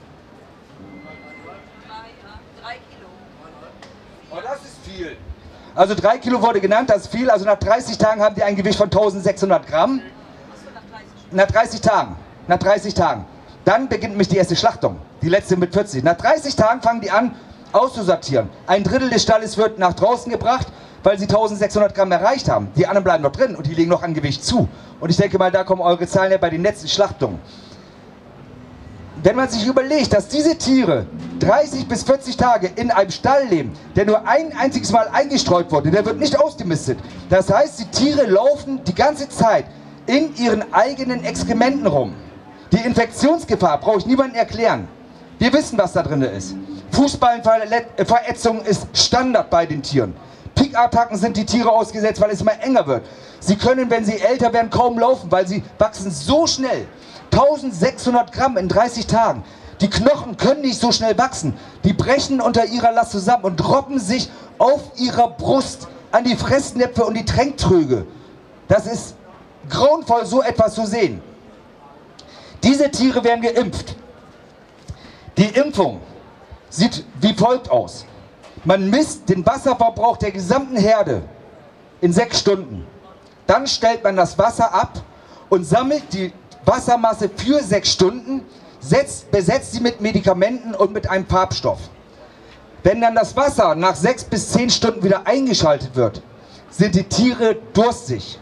Oh, 4.31 4.37
das. 4.43 4.66
Also 5.77 5.95
3 5.95 6.19
Kilo 6.19 6.43
wurde 6.43 6.61
genannt, 6.61 6.91
das 6.91 7.03
ist 7.03 7.13
viel. 7.13 7.31
Also 7.31 7.45
nach 7.45 7.59
30 7.59 7.99
Tagen 7.99 8.23
haben 8.23 8.35
die 8.35 8.43
ein 8.43 8.57
Gewicht 8.57 8.79
von 8.79 8.87
1600 8.87 9.67
Gramm. 9.67 10.01
Nach 11.31 11.47
30 11.47 11.81
Tagen. 11.81 12.17
Nach 12.49 12.59
30 12.59 12.95
Tagen. 12.95 13.25
Dann 13.65 13.89
beginnt 13.89 14.13
nämlich 14.13 14.29
die 14.29 14.37
erste 14.37 14.57
Schlachtung. 14.57 14.97
Die 15.23 15.29
letzte 15.29 15.57
mit 15.57 15.73
40. 15.75 16.03
Nach 16.03 16.17
30 16.17 16.57
Tagen 16.57 16.81
fangen 16.81 17.01
die 17.03 17.11
an 17.11 17.35
auszusortieren. 17.73 18.49
Ein 18.67 18.85
Drittel 18.85 19.11
des 19.11 19.23
Stalles 19.23 19.57
wird 19.57 19.79
nach 19.79 19.93
draußen 19.93 20.33
gebracht 20.33 20.67
weil 21.07 21.19
sie 21.19 21.27
1600 21.27 21.95
Gramm 21.95 22.11
erreicht 22.11 22.49
haben. 22.49 22.67
Die 22.75 22.85
anderen 22.85 23.05
bleiben 23.05 23.23
noch 23.23 23.31
drin 23.31 23.55
und 23.55 23.65
die 23.65 23.75
legen 23.75 23.91
noch 23.91 24.03
an 24.03 24.13
Gewicht 24.13 24.45
zu. 24.45 24.69
Und 24.99 25.09
ich 25.09 25.17
denke 25.17 25.39
mal, 25.39 25.53
da 25.53 25.63
kommen 25.63 25.81
eure 25.81 26.05
Zahlen 26.09 26.33
ja 26.33 26.39
bei 26.39 26.51
den 26.51 26.65
letzten 26.65 26.89
Schlachtungen. 26.89 27.39
Wenn 29.23 29.35
man 29.37 29.49
sich 29.49 29.67
überlegt, 29.67 30.13
dass 30.13 30.29
diese 30.29 30.57
Tiere 30.57 31.07
30 31.41 31.89
bis 31.89 32.03
40 32.03 32.37
Tage 32.37 32.71
in 32.77 32.91
einem 32.91 33.11
Stall 33.11 33.47
leben, 33.47 33.73
der 33.95 34.05
nur 34.05 34.27
ein 34.27 34.57
einziges 34.57 34.93
Mal 34.93 35.09
eingestreut 35.09 35.71
wurde, 35.73 35.91
der 35.91 36.05
wird 36.05 36.19
nicht 36.19 36.39
ausgemistet. 36.39 36.99
Das 37.31 37.51
heißt, 37.53 37.81
die 37.81 37.87
Tiere 37.87 38.27
laufen 38.27 38.81
die 38.85 38.95
ganze 38.95 39.29
Zeit 39.29 39.65
in 40.07 40.35
ihren 40.37 40.73
eigenen 40.73 41.25
Exkrementen 41.25 41.87
rum. 41.87 42.15
Die 42.73 42.79
Infektionsgefahr 42.79 43.81
brauche 43.81 43.99
ich 43.99 44.07
niemandem 44.07 44.37
erklären. 44.37 44.89
Wir 45.39 45.53
wissen, 45.53 45.79
was 45.79 45.93
da 45.93 46.03
drin 46.03 46.23
ist. 46.23 46.55
Fußballverätzung 46.93 48.63
ist 48.63 48.87
Standard 48.93 49.51
bei 49.51 49.67
den 49.67 49.83
Tieren. 49.83 50.15
Pikattacken 50.55 51.19
sind 51.19 51.37
die 51.37 51.45
Tiere 51.45 51.71
ausgesetzt, 51.71 52.21
weil 52.21 52.31
es 52.31 52.41
immer 52.41 52.59
enger 52.63 52.87
wird. 52.87 53.05
Sie 53.41 53.57
können, 53.57 53.91
wenn 53.91 54.05
sie 54.05 54.19
älter 54.19 54.53
werden, 54.53 54.71
kaum 54.71 54.99
laufen, 54.99 55.31
weil 55.31 55.47
sie 55.47 55.63
wachsen 55.79 56.11
so 56.11 56.47
schnell. 56.47 56.87
1600 57.33 58.33
Gramm 58.33 58.57
in 58.57 58.69
30 58.69 59.07
Tagen. 59.07 59.45
Die 59.81 59.91
Knochen 59.91 60.37
können 60.37 60.63
nicht 60.63 60.81
so 60.81 60.91
schnell 60.91 61.19
wachsen. 61.19 61.55
Die 61.85 61.93
brechen 61.93 62.41
unter 62.41 62.67
ihrer 62.67 62.93
Last 62.93 63.13
zusammen 63.13 63.45
und 63.45 63.69
robben 63.69 63.99
sich 63.99 64.31
auf 64.59 64.81
ihrer 64.97 65.29
Brust 65.29 65.89
an 66.13 66.25
die 66.25 66.37
Fressnäpfe 66.37 67.05
und 67.05 67.15
die 67.15 67.25
Tränktröge. 67.25 68.07
Das 68.69 68.87
ist 68.87 69.15
grauenvoll, 69.69 70.25
so 70.25 70.43
etwas 70.43 70.75
zu 70.75 70.87
sehen. 70.87 71.21
Diese 72.63 72.91
Tiere 72.91 73.23
werden 73.23 73.43
geimpft. 73.43 73.95
Die 75.37 75.49
Impfung 75.49 76.01
sieht 76.71 77.05
wie 77.21 77.35
folgt 77.35 77.71
aus. 77.71 78.07
Man 78.65 78.89
misst 78.89 79.29
den 79.29 79.45
Wasserverbrauch 79.45 80.17
der 80.17 80.33
gesamten 80.33 80.77
Herde 80.77 81.23
in 82.01 82.13
sechs 82.13 82.41
Stunden. 82.41 82.87
Dann 83.47 83.67
stellt 83.67 84.03
man 84.03 84.17
das 84.17 84.37
Wasser 84.39 84.73
ab 84.75 85.03
und 85.51 85.65
sammelt 85.65 86.13
die 86.13 86.33
Wassermasse 86.67 87.31
für 87.35 87.63
sechs 87.63 87.93
Stunden, 87.93 88.43
setzt, 88.81 89.31
besetzt 89.31 89.73
sie 89.73 89.81
mit 89.81 90.01
Medikamenten 90.01 90.75
und 90.75 90.93
mit 90.93 91.09
einem 91.09 91.27
Farbstoff. 91.27 91.79
Wenn 92.83 93.01
dann 93.01 93.15
das 93.15 93.37
Wasser 93.37 93.75
nach 93.75 93.97
sechs 93.97 94.25
bis 94.25 94.53
zehn 94.53 94.71
Stunden 94.71 95.03
wieder 95.03 95.27
eingeschaltet 95.27 95.97
wird, 95.97 96.23
sind 96.71 96.95
die 96.95 97.05
Tiere 97.05 97.57
durstig. 97.73 98.39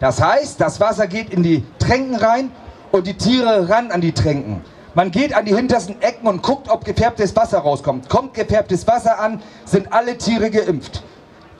Das 0.00 0.20
heißt, 0.20 0.60
das 0.60 0.80
Wasser 0.80 1.06
geht 1.06 1.30
in 1.30 1.42
die 1.42 1.64
Tränken 1.78 2.16
rein 2.16 2.50
und 2.90 3.06
die 3.06 3.14
Tiere 3.14 3.68
ran 3.68 3.90
an 3.90 4.00
die 4.00 4.12
Tränken. 4.12 4.64
Man 4.94 5.10
geht 5.10 5.34
an 5.34 5.44
die 5.44 5.54
hintersten 5.54 6.00
Ecken 6.02 6.28
und 6.28 6.42
guckt, 6.42 6.68
ob 6.68 6.84
gefärbtes 6.84 7.34
Wasser 7.34 7.58
rauskommt. 7.58 8.08
Kommt 8.08 8.34
gefärbtes 8.34 8.86
Wasser 8.86 9.18
an, 9.18 9.42
sind 9.64 9.92
alle 9.92 10.18
Tiere 10.18 10.50
geimpft. 10.50 11.02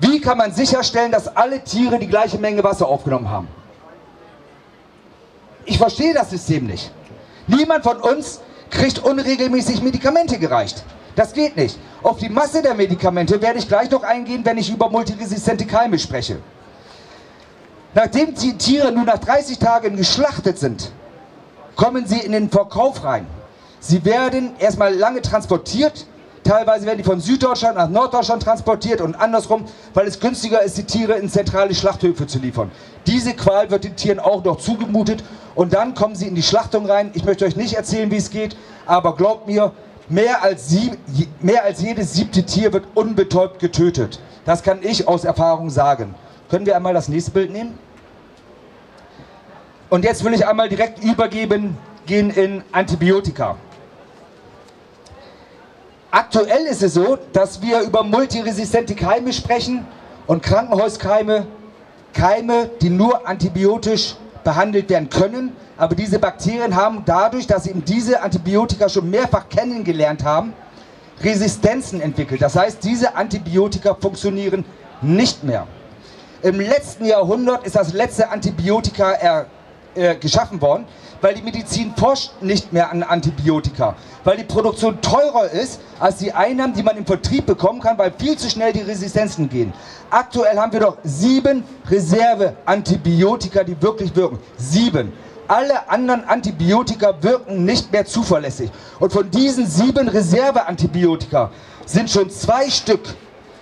Wie 0.00 0.20
kann 0.20 0.38
man 0.38 0.52
sicherstellen, 0.52 1.12
dass 1.12 1.28
alle 1.36 1.62
Tiere 1.62 1.98
die 1.98 2.08
gleiche 2.08 2.38
Menge 2.38 2.62
Wasser 2.64 2.88
aufgenommen 2.88 3.30
haben? 3.30 3.48
Ich 5.64 5.78
verstehe 5.78 6.14
das 6.14 6.30
System 6.30 6.66
nicht. 6.66 6.90
Niemand 7.46 7.84
von 7.84 7.98
uns 7.98 8.40
kriegt 8.70 8.98
unregelmäßig 8.98 9.82
Medikamente 9.82 10.38
gereicht. 10.38 10.82
Das 11.14 11.32
geht 11.32 11.56
nicht. 11.56 11.78
Auf 12.02 12.18
die 12.18 12.28
Masse 12.28 12.62
der 12.62 12.74
Medikamente 12.74 13.40
werde 13.40 13.58
ich 13.58 13.68
gleich 13.68 13.90
noch 13.90 14.02
eingehen, 14.02 14.44
wenn 14.44 14.58
ich 14.58 14.70
über 14.72 14.88
multiresistente 14.88 15.66
Keime 15.66 15.98
spreche. 15.98 16.38
Nachdem 17.94 18.34
die 18.34 18.56
Tiere 18.56 18.90
nun 18.90 19.04
nach 19.04 19.18
30 19.18 19.58
Tagen 19.58 19.96
geschlachtet 19.96 20.58
sind, 20.58 20.90
kommen 21.76 22.06
sie 22.06 22.20
in 22.20 22.32
den 22.32 22.50
Verkauf 22.50 23.04
rein. 23.04 23.26
Sie 23.80 24.04
werden 24.04 24.52
erstmal 24.58 24.94
lange 24.94 25.20
transportiert, 25.20 26.06
Teilweise 26.44 26.86
werden 26.86 26.98
die 26.98 27.04
von 27.04 27.20
Süddeutschland 27.20 27.76
nach 27.76 27.88
Norddeutschland 27.88 28.42
transportiert 28.42 29.00
und 29.00 29.14
andersrum, 29.14 29.64
weil 29.94 30.06
es 30.06 30.18
günstiger 30.18 30.62
ist, 30.62 30.76
die 30.76 30.84
Tiere 30.84 31.12
in 31.12 31.28
zentrale 31.28 31.74
Schlachthöfe 31.74 32.26
zu 32.26 32.40
liefern. 32.40 32.70
Diese 33.06 33.34
Qual 33.34 33.70
wird 33.70 33.84
den 33.84 33.94
Tieren 33.94 34.18
auch 34.18 34.42
noch 34.42 34.58
zugemutet 34.58 35.22
und 35.54 35.72
dann 35.72 35.94
kommen 35.94 36.16
sie 36.16 36.26
in 36.26 36.34
die 36.34 36.42
Schlachtung 36.42 36.86
rein. 36.86 37.12
Ich 37.14 37.24
möchte 37.24 37.44
euch 37.44 37.54
nicht 37.54 37.74
erzählen, 37.74 38.10
wie 38.10 38.16
es 38.16 38.30
geht, 38.30 38.56
aber 38.86 39.14
glaubt 39.16 39.46
mir, 39.46 39.72
mehr 40.08 40.42
als, 40.42 40.68
sieb, 40.68 40.98
mehr 41.40 41.64
als 41.64 41.80
jedes 41.80 42.14
siebte 42.14 42.44
Tier 42.44 42.72
wird 42.72 42.86
unbetäubt 42.94 43.60
getötet. 43.60 44.18
Das 44.44 44.64
kann 44.64 44.80
ich 44.82 45.06
aus 45.06 45.24
Erfahrung 45.24 45.70
sagen. 45.70 46.14
Können 46.50 46.66
wir 46.66 46.74
einmal 46.74 46.92
das 46.92 47.08
nächste 47.08 47.30
Bild 47.30 47.52
nehmen? 47.52 47.78
Und 49.90 50.04
jetzt 50.04 50.24
will 50.24 50.34
ich 50.34 50.46
einmal 50.46 50.68
direkt 50.68 51.04
übergeben 51.04 51.78
gehen 52.06 52.30
in 52.30 52.64
Antibiotika. 52.72 53.56
Aktuell 56.14 56.66
ist 56.66 56.82
es 56.82 56.92
so, 56.92 57.16
dass 57.32 57.62
wir 57.62 57.80
über 57.80 58.02
multiresistente 58.02 58.94
Keime 58.94 59.32
sprechen 59.32 59.86
und 60.26 60.42
Krankenhauskeime, 60.42 61.46
Keime, 62.12 62.68
die 62.82 62.90
nur 62.90 63.26
antibiotisch 63.26 64.16
behandelt 64.44 64.90
werden 64.90 65.08
können. 65.08 65.56
Aber 65.78 65.94
diese 65.94 66.18
Bakterien 66.18 66.76
haben 66.76 67.02
dadurch, 67.06 67.46
dass 67.46 67.64
sie 67.64 67.70
eben 67.70 67.82
diese 67.82 68.20
Antibiotika 68.20 68.90
schon 68.90 69.08
mehrfach 69.08 69.48
kennengelernt 69.48 70.22
haben, 70.22 70.52
Resistenzen 71.22 72.02
entwickelt. 72.02 72.42
Das 72.42 72.56
heißt, 72.56 72.84
diese 72.84 73.16
Antibiotika 73.16 73.94
funktionieren 73.94 74.66
nicht 75.00 75.42
mehr. 75.44 75.66
Im 76.42 76.60
letzten 76.60 77.06
Jahrhundert 77.06 77.64
ist 77.64 77.74
das 77.74 77.94
letzte 77.94 78.30
Antibiotika 78.30 79.12
er, 79.12 79.46
äh, 79.94 80.14
geschaffen 80.16 80.60
worden, 80.60 80.84
weil 81.22 81.34
die 81.34 81.42
Medizin 81.42 81.94
forscht 81.96 82.32
nicht 82.42 82.72
mehr 82.72 82.90
an 82.90 83.02
Antibiotika, 83.02 83.94
weil 84.24 84.36
die 84.36 84.44
Produktion 84.44 85.00
teurer 85.00 85.50
ist 85.50 85.80
als 85.98 86.18
die 86.18 86.32
Einnahmen, 86.32 86.74
die 86.74 86.82
man 86.82 86.96
im 86.96 87.06
Vertrieb 87.06 87.46
bekommen 87.46 87.80
kann, 87.80 87.96
weil 87.96 88.12
viel 88.18 88.36
zu 88.36 88.50
schnell 88.50 88.72
die 88.72 88.80
Resistenzen 88.80 89.48
gehen. 89.48 89.72
Aktuell 90.10 90.58
haben 90.58 90.72
wir 90.72 90.80
doch 90.80 90.98
sieben 91.04 91.64
Reserve-Antibiotika, 91.88 93.64
die 93.64 93.80
wirklich 93.80 94.14
wirken. 94.14 94.38
Sieben. 94.58 95.12
Alle 95.48 95.88
anderen 95.88 96.24
Antibiotika 96.24 97.14
wirken 97.22 97.64
nicht 97.64 97.92
mehr 97.92 98.04
zuverlässig. 98.04 98.70
Und 98.98 99.12
von 99.12 99.30
diesen 99.30 99.66
sieben 99.66 100.08
Reserve-Antibiotika 100.08 101.50
sind 101.86 102.10
schon 102.10 102.30
zwei 102.30 102.68
Stück 102.68 103.02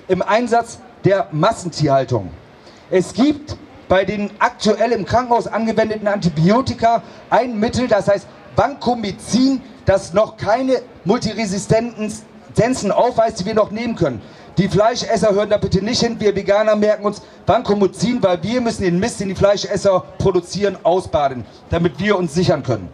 im 0.09 0.23
Einsatz 0.23 0.79
der 1.05 1.29
Massentierhaltung. 1.31 2.31
Es 2.91 3.13
gibt 3.13 3.57
bei 3.91 4.05
den 4.05 4.31
aktuell 4.39 4.93
im 4.93 5.05
Krankenhaus 5.05 5.49
angewendeten 5.49 6.07
Antibiotika 6.07 7.03
ein 7.29 7.59
Mittel, 7.59 7.89
das 7.89 8.07
heißt 8.07 8.27
Vancomycin, 8.55 9.61
das 9.85 10.13
noch 10.13 10.37
keine 10.37 10.81
Multiresistenzen 11.05 12.93
aufweist, 12.93 13.41
die 13.41 13.47
wir 13.47 13.55
noch 13.55 13.73
nehmen 13.73 13.97
können. 13.97 14.23
Die 14.59 14.69
Fleischesser 14.69 15.33
hören 15.33 15.51
da 15.51 15.57
bitte 15.57 15.85
nicht 15.85 16.01
hin, 16.01 16.21
wir 16.21 16.37
Veganer 16.37 16.77
merken 16.77 17.05
uns 17.05 17.21
Vancomycin, 17.47 18.23
weil 18.23 18.41
wir 18.45 18.61
müssen 18.61 18.85
den 18.85 19.01
Mist, 19.01 19.19
den 19.19 19.29
die 19.29 19.35
Fleischesser 19.35 20.05
produzieren, 20.19 20.77
ausbaden, 20.85 21.45
damit 21.71 21.99
wir 21.99 22.17
uns 22.17 22.33
sichern 22.33 22.63
können. 22.63 22.89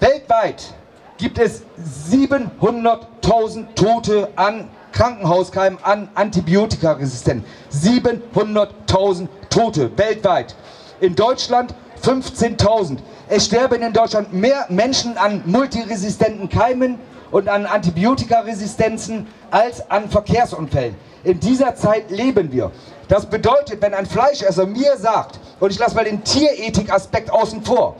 Weltweit 0.00 0.74
gibt 1.18 1.38
es 1.38 1.62
700.000 2.10 3.74
Tote 3.76 4.28
an 4.34 4.68
Krankenhauskeimen 4.98 5.78
an 5.82 6.08
Antibiotikaresistent. 6.16 7.44
700.000 7.72 9.28
Tote 9.48 9.96
weltweit. 9.96 10.56
In 11.00 11.14
Deutschland 11.14 11.72
15.000. 12.02 12.98
Es 13.28 13.46
sterben 13.46 13.80
in 13.80 13.92
Deutschland 13.92 14.32
mehr 14.32 14.66
Menschen 14.70 15.16
an 15.16 15.42
multiresistenten 15.46 16.48
Keimen 16.48 16.98
und 17.30 17.48
an 17.48 17.66
Antibiotikaresistenzen 17.66 19.28
als 19.52 19.88
an 19.88 20.10
Verkehrsunfällen. 20.10 20.96
In 21.22 21.38
dieser 21.38 21.76
Zeit 21.76 22.10
leben 22.10 22.50
wir. 22.50 22.72
Das 23.06 23.26
bedeutet, 23.26 23.80
wenn 23.80 23.94
ein 23.94 24.06
Fleischesser 24.06 24.66
mir 24.66 24.96
sagt, 24.96 25.38
und 25.60 25.70
ich 25.70 25.78
lasse 25.78 25.94
mal 25.94 26.04
den 26.06 26.24
Tierethik-Aspekt 26.24 27.30
außen 27.30 27.62
vor, 27.62 27.96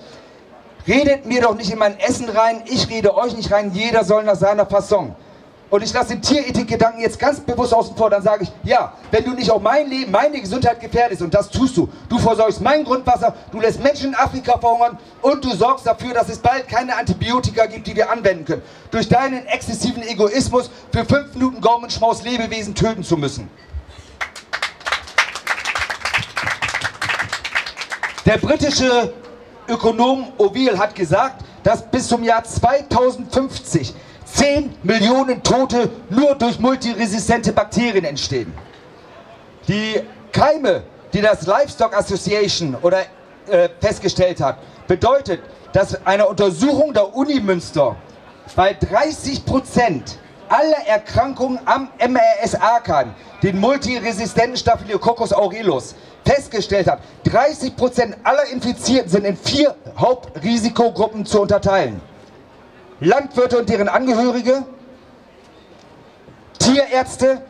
redet 0.89 1.27
mir 1.27 1.43
doch 1.43 1.55
nicht 1.55 1.71
in 1.71 1.79
mein 1.79 1.97
Essen 2.01 2.29
rein, 2.29 2.63
ich 2.67 2.91
rede 2.91 3.17
euch 3.17 3.37
nicht 3.37 3.53
rein, 3.53 3.71
jeder 3.73 4.03
soll 4.03 4.25
nach 4.25 4.37
seiner 4.37 4.67
Fasson 4.67 5.15
und 5.71 5.83
ich 5.83 5.93
lasse 5.93 6.11
den 6.11 6.23
Tierethik-Gedanken 6.23 7.01
jetzt 7.01 7.19
ganz 7.19 7.41
bewusst 7.41 7.75
außen 7.75 7.97
vor, 7.97 8.09
dann 8.09 8.23
sage 8.23 8.45
ich, 8.45 8.53
ja, 8.65 8.93
wenn 9.11 9.25
du 9.25 9.33
nicht 9.33 9.51
auch 9.51 9.61
mein 9.61 9.89
Leben, 9.89 10.11
meine 10.11 10.41
Gesundheit 10.41 10.81
gefährdest, 10.81 11.23
und 11.23 11.35
das 11.35 11.51
tust 11.51 11.77
du, 11.77 11.89
du 12.09 12.19
versorgst 12.19 12.61
mein 12.61 12.85
Grundwasser, 12.85 13.35
du 13.53 13.61
lässt 13.61 13.83
Menschen 13.83 14.09
in 14.09 14.15
Afrika 14.15 14.59
verhungern 14.59 14.99
und 15.21 15.45
du 15.45 15.55
sorgst 15.55 15.87
dafür, 15.87 16.15
dass 16.15 16.29
es 16.29 16.39
bald 16.39 16.69
keine 16.69 16.97
Antibiotika 16.97 17.67
gibt, 17.67 17.87
die 17.87 17.95
wir 17.95 18.11
anwenden 18.11 18.45
können. 18.45 18.63
Durch 18.91 19.09
deinen 19.09 19.47
exzessiven 19.47 20.03
Egoismus 20.03 20.71
für 20.91 21.05
fünf 21.05 21.35
Minuten 21.35 21.61
Gaumenschmaus 21.61 22.23
Lebewesen 22.23 22.75
töten 22.75 23.05
zu 23.05 23.17
müssen. 23.17 23.51
Der 28.25 28.39
britische 28.39 29.13
Ökonom 29.69 30.33
Ovil 30.39 30.79
hat 30.79 30.95
gesagt, 30.95 31.45
dass 31.63 31.83
bis 31.91 32.09
zum 32.09 32.23
Jahr 32.23 32.45
2050 32.45 33.95
10 34.35 34.77
Millionen 34.83 35.43
Tote 35.43 35.91
nur 36.11 36.35
durch 36.35 36.59
multiresistente 36.59 37.53
Bakterien 37.53 38.05
entstehen. 38.05 38.53
Die 39.67 40.01
Keime, 40.33 40.83
die 41.13 41.21
das 41.21 41.47
Livestock 41.47 41.97
Association 41.97 42.77
oder, 42.83 43.01
äh, 43.49 43.69
festgestellt 43.81 44.41
hat, 44.41 44.59
bedeutet, 44.87 45.41
dass 45.73 46.07
eine 46.07 46.27
Untersuchung 46.27 46.93
der 46.93 47.15
Uni 47.15 47.41
Münster 47.41 47.97
bei 48.57 48.75
30 48.75 49.45
Prozent 49.45 50.19
aller 50.49 50.87
Erkrankungen 50.87 51.59
am 51.67 51.89
MRSA-Keim, 51.99 53.15
den 53.43 53.61
multiresistenten 53.61 54.57
Staphylococcus 54.57 55.33
aureus, 55.33 55.95
festgestellt 56.25 56.89
hat, 56.89 57.01
30 57.25 57.77
Prozent 57.77 58.17
aller 58.25 58.47
Infizierten 58.47 59.11
sind 59.11 59.25
in 59.25 59.37
vier 59.37 59.75
Hauptrisikogruppen 59.99 61.27
zu 61.27 61.43
unterteilen. 61.43 62.01
Landwirte 63.01 63.59
und 63.59 63.69
deren 63.69 63.89
Angehörige, 63.89 64.65
Tierärzte 66.59 67.41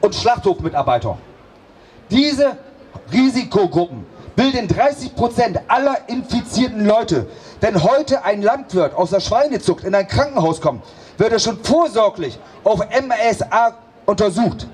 und 0.00 0.14
Schlachthofmitarbeiter. 0.14 1.18
Diese 2.10 2.56
Risikogruppen 3.12 4.06
bilden 4.34 4.68
30 4.68 5.14
Prozent 5.14 5.60
aller 5.68 5.96
infizierten 6.08 6.86
Leute. 6.86 7.26
Wenn 7.60 7.82
heute 7.82 8.24
ein 8.24 8.42
Landwirt 8.42 8.94
aus 8.94 9.10
der 9.10 9.20
Schweinezucht 9.20 9.84
in 9.84 9.94
ein 9.94 10.08
Krankenhaus 10.08 10.60
kommt, 10.60 10.82
wird 11.18 11.32
er 11.32 11.38
schon 11.38 11.62
vorsorglich 11.62 12.38
auf 12.64 12.80
MSA 12.80 13.74
untersucht. 14.06 14.66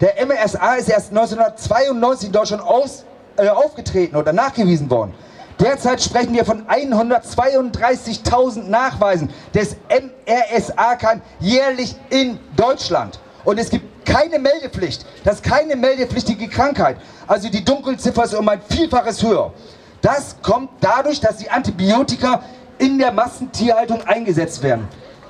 Der 0.00 0.14
MRSA 0.26 0.74
ist 0.76 0.88
erst 0.88 1.10
1992 1.10 2.28
in 2.28 2.32
Deutschland 2.32 2.62
aus, 2.62 3.04
äh, 3.36 3.48
aufgetreten 3.48 4.16
oder 4.16 4.32
nachgewiesen 4.32 4.90
worden. 4.90 5.14
Derzeit 5.60 6.02
sprechen 6.02 6.34
wir 6.34 6.44
von 6.44 6.66
132.000 6.66 8.64
Nachweisen 8.68 9.30
des 9.54 9.76
MRSA-Keim 9.88 11.22
jährlich 11.40 11.94
in 12.10 12.38
Deutschland. 12.56 13.20
Und 13.44 13.58
es 13.58 13.70
gibt 13.70 14.06
keine 14.06 14.38
Meldepflicht. 14.38 15.04
Das 15.24 15.36
ist 15.36 15.44
keine 15.44 15.76
meldepflichtige 15.76 16.48
Krankheit. 16.48 16.96
Also 17.26 17.48
die 17.48 17.64
Dunkelziffer 17.64 18.24
ist 18.24 18.34
um 18.34 18.48
ein 18.48 18.60
Vielfaches 18.68 19.22
höher. 19.22 19.52
Das 20.00 20.36
kommt 20.42 20.70
dadurch, 20.80 21.20
dass 21.20 21.36
die 21.36 21.50
Antibiotika 21.50 22.42
in 22.78 22.98
der 22.98 23.12
Massentierhaltung 23.12 24.02
eingesetzt 24.02 24.62
werden. 24.62 24.88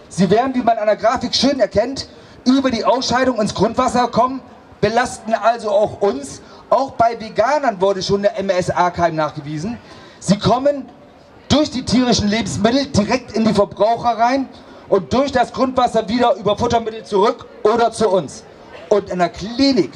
Sie 0.08 0.30
werden, 0.30 0.54
wie 0.54 0.62
man 0.62 0.78
an 0.78 0.86
der 0.86 0.96
Grafik 0.96 1.34
schön 1.34 1.60
erkennt, 1.60 2.08
über 2.46 2.70
die 2.70 2.84
Ausscheidung 2.84 3.40
ins 3.40 3.54
Grundwasser 3.54 4.08
kommen, 4.08 4.40
belasten 4.80 5.34
also 5.34 5.70
auch 5.70 6.00
uns. 6.00 6.40
Auch 6.70 6.92
bei 6.92 7.20
Veganern 7.20 7.80
wurde 7.80 8.02
schon 8.02 8.22
der 8.22 8.42
MSA-Keim 8.42 9.14
nachgewiesen. 9.14 9.78
Sie 10.24 10.38
kommen 10.38 10.88
durch 11.48 11.72
die 11.72 11.84
tierischen 11.84 12.28
Lebensmittel 12.28 12.86
direkt 12.86 13.32
in 13.32 13.44
die 13.44 13.52
Verbraucher 13.52 14.16
rein 14.16 14.48
und 14.88 15.12
durch 15.12 15.32
das 15.32 15.52
Grundwasser 15.52 16.08
wieder 16.08 16.36
über 16.36 16.56
Futtermittel 16.56 17.02
zurück 17.02 17.44
oder 17.64 17.90
zu 17.90 18.08
uns. 18.08 18.44
Und 18.88 19.10
in 19.10 19.18
der 19.18 19.30
Klinik 19.30 19.90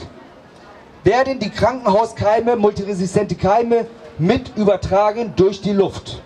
werden 1.05 1.39
die 1.39 1.49
Krankenhauskeime, 1.49 2.57
multiresistente 2.57 3.37
Keime, 3.37 3.87
mit 4.19 4.57
übertragen 4.57 5.33
durch 5.37 5.61
die 5.61 5.73
Luft. 5.73 6.21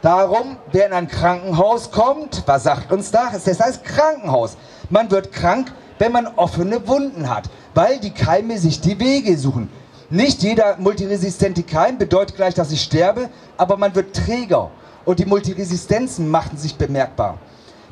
Darum, 0.00 0.56
wer 0.72 0.86
in 0.86 0.94
ein 0.94 1.06
Krankenhaus 1.06 1.90
kommt, 1.90 2.42
was 2.46 2.62
sagt 2.62 2.90
uns 2.90 3.10
das? 3.10 3.44
Das 3.44 3.60
heißt 3.60 3.84
Krankenhaus. 3.84 4.56
Man 4.88 5.10
wird 5.10 5.30
krank, 5.30 5.70
wenn 5.98 6.12
man 6.12 6.26
offene 6.26 6.88
Wunden 6.88 7.28
hat, 7.28 7.50
weil 7.74 8.00
die 8.00 8.12
Keime 8.12 8.56
sich 8.56 8.80
die 8.80 8.98
Wege 8.98 9.36
suchen. 9.36 9.68
Nicht 10.12 10.42
jeder 10.42 10.76
multiresistente 10.78 11.62
Keim 11.62 11.96
bedeutet 11.96 12.34
gleich, 12.34 12.54
dass 12.54 12.72
ich 12.72 12.82
sterbe, 12.82 13.30
aber 13.56 13.76
man 13.76 13.94
wird 13.94 14.16
träger 14.16 14.72
und 15.04 15.20
die 15.20 15.24
Multiresistenzen 15.24 16.28
machen 16.28 16.58
sich 16.58 16.74
bemerkbar. 16.74 17.38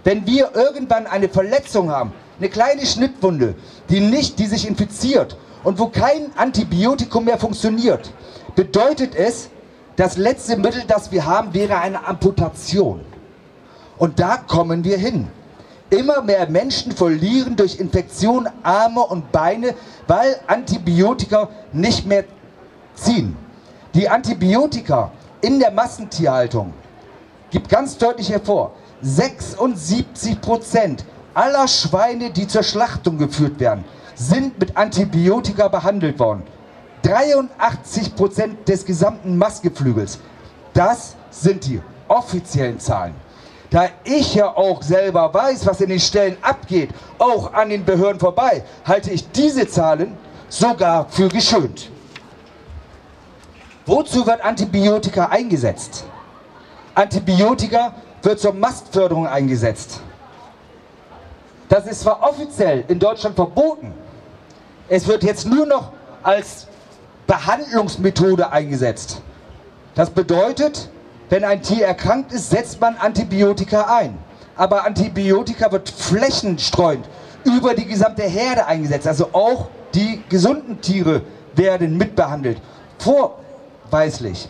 Wenn 0.03 0.27
wir 0.27 0.51
irgendwann 0.55 1.07
eine 1.07 1.29
Verletzung 1.29 1.93
haben, 1.93 2.13
eine 2.41 2.49
kleine 2.49 2.85
Schnittwunde, 2.85 3.55
die 3.89 4.01
nicht, 4.01 4.41
die 4.41 4.47
sich 4.47 4.67
infiziert 4.67 5.37
und 5.63 5.79
wo 5.79 5.89
kein 5.89 6.37
Antibiotikum 6.37 7.25
mehr 7.25 7.39
funktioniert, 7.39 8.11
bedeutet 8.57 9.15
es, 9.15 9.49
das 9.95 10.17
letzte 10.17 10.57
Mittel, 10.57 10.83
das 10.89 11.13
wir 11.13 11.25
haben, 11.25 11.55
wäre 11.55 11.79
eine 11.79 12.05
Amputation. 12.07 13.01
Und 13.97 14.19
da 14.19 14.39
kommen 14.39 14.83
wir 14.83 14.97
hin. 14.97 15.29
Immer 15.90 16.20
mehr 16.20 16.48
Menschen 16.51 16.92
verlieren 16.92 17.57
durch 17.57 17.81
Infektion 17.81 18.46
Arme 18.62 19.01
und 19.01 19.33
Beine, 19.33 19.74
weil 20.07 20.38
Antibiotika 20.46 21.48
nicht 21.72 22.07
mehr 22.07 22.24
ziehen. 22.94 23.37
Die 23.94 24.09
Antibiotika 24.09 25.11
in 25.40 25.59
der 25.59 25.70
Massentierhaltung 25.70 26.74
gibt 27.51 27.70
ganz 27.70 27.96
deutlich 27.96 28.29
hervor, 28.29 28.72
76 29.01 30.40
Prozent 30.42 31.05
aller 31.33 31.66
Schweine, 31.68 32.31
die 32.31 32.46
zur 32.46 32.64
Schlachtung 32.64 33.16
geführt 33.16 33.59
werden, 33.59 33.85
sind 34.14 34.59
mit 34.59 34.77
Antibiotika 34.77 35.68
behandelt 35.68 36.18
worden. 36.18 36.42
83 37.03 38.14
Prozent 38.14 38.68
des 38.68 38.85
gesamten 38.85 39.38
Mastgeflügels. 39.38 40.18
Das 40.74 41.14
sind 41.31 41.64
die 41.66 41.81
offiziellen 42.09 42.79
Zahlen. 42.81 43.14
Da 43.71 43.89
ich 44.05 44.35
ja 44.35 44.49
auch 44.57 44.83
selber 44.83 45.33
weiß, 45.33 45.67
was 45.67 45.81
in 45.81 45.91
den 45.91 46.01
Stellen 46.01 46.37
abgeht, 46.41 46.91
auch 47.19 47.53
an 47.53 47.69
den 47.69 47.85
Behörden 47.85 48.19
vorbei, 48.19 48.65
halte 48.85 49.11
ich 49.11 49.31
diese 49.31 49.69
Zahlen 49.69 50.17
sogar 50.49 51.07
für 51.11 51.29
geschönt. 51.29 51.91
Wozu 53.85 54.27
wird 54.27 54.41
Antibiotika 54.43 55.27
eingesetzt? 55.27 56.05
Antibiotika 56.95 57.95
wird 58.23 58.41
zur 58.41 58.55
Mastförderung 58.55 59.27
eingesetzt. 59.27 60.01
Das 61.69 61.87
ist 61.87 62.01
zwar 62.01 62.23
offiziell 62.23 62.85
in 62.89 62.99
Deutschland 62.99 63.37
verboten, 63.37 63.93
es 64.89 65.07
wird 65.07 65.23
jetzt 65.23 65.47
nur 65.47 65.67
noch 65.67 65.93
als 66.23 66.67
Behandlungsmethode 67.27 68.51
eingesetzt. 68.51 69.21
Das 69.95 70.09
bedeutet, 70.09 70.89
wenn 71.31 71.45
ein 71.45 71.62
Tier 71.62 71.87
erkrankt 71.87 72.33
ist, 72.33 72.51
setzt 72.51 72.81
man 72.81 72.97
Antibiotika 72.97 73.83
ein. 73.97 74.19
Aber 74.57 74.85
Antibiotika 74.85 75.71
wird 75.71 75.88
flächenstreuend 75.88 77.09
über 77.45 77.75
die 77.75 77.87
gesamte 77.87 78.23
Herde 78.23 78.67
eingesetzt. 78.67 79.07
Also 79.07 79.31
auch 79.33 79.69
die 79.95 80.23
gesunden 80.29 80.81
Tiere 80.81 81.23
werden 81.55 81.97
mitbehandelt. 81.97 82.61
Vorweislich. 82.99 84.49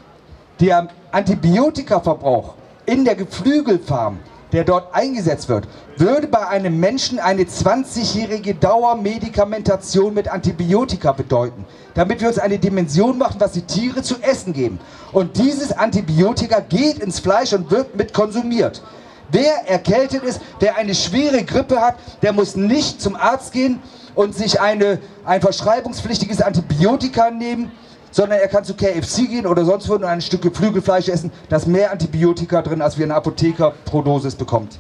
Der 0.61 0.89
Antibiotikaverbrauch 1.13 2.55
in 2.87 3.05
der 3.05 3.15
Geflügelfarm 3.15 4.19
der 4.53 4.65
dort 4.65 4.95
eingesetzt 4.95 5.49
wird, 5.49 5.69
würde 5.97 6.27
bei 6.27 6.47
einem 6.47 6.79
Menschen 6.81 7.19
eine 7.19 7.43
20-jährige 7.43 8.55
Dauermedikamentation 8.55 10.15
mit 10.15 10.29
Antibiotika 10.29 11.13
bedeuten, 11.13 11.65
damit 11.95 12.21
wir 12.21 12.29
uns 12.29 12.39
eine 12.39 12.59
Dimension 12.59 13.19
machen, 13.19 13.41
was 13.41 13.53
die 13.53 13.63
Tiere 13.63 14.03
zu 14.03 14.17
essen 14.21 14.53
geben. 14.53 14.79
Und 15.13 15.37
dieses 15.37 15.73
Antibiotika 15.73 16.61
geht 16.61 16.99
ins 16.99 17.21
Fleisch 17.21 17.53
und 17.53 17.71
wird 17.71 17.97
mit 17.97 18.13
konsumiert. 18.13 18.83
Wer 19.31 19.69
erkältet 19.69 20.23
ist, 20.23 20.41
wer 20.59 20.77
eine 20.77 20.95
schwere 20.95 21.45
Grippe 21.45 21.81
hat, 21.81 21.97
der 22.23 22.33
muss 22.33 22.57
nicht 22.57 23.03
zum 23.03 23.15
Arzt 23.15 23.53
gehen 23.53 23.81
und 24.15 24.35
sich 24.35 24.61
eine, 24.61 25.01
ein 25.25 25.43
verschreibungspflichtiges 25.43 26.41
Antibiotika 26.41 27.31
nehmen, 27.31 27.71
sondern 28.11 28.39
er 28.39 28.49
kann 28.49 28.65
zu 28.65 28.75
KFC 28.75 29.29
gehen 29.29 29.47
oder 29.47 29.65
sonst 29.65 29.89
wo 29.89 29.95
und 29.95 30.05
ein 30.05 30.21
Stück 30.21 30.43
Geflügelfleisch 30.43 31.09
essen, 31.09 31.33
das 31.49 31.67
mehr 31.67 31.91
Antibiotika 31.93 32.63
drin, 32.63 32.83
als 32.83 32.99
wie 32.99 33.03
ein 33.03 33.11
Apotheker 33.11 33.73
pro 33.85 34.03
Dosis 34.03 34.35
bekommt. 34.35 34.79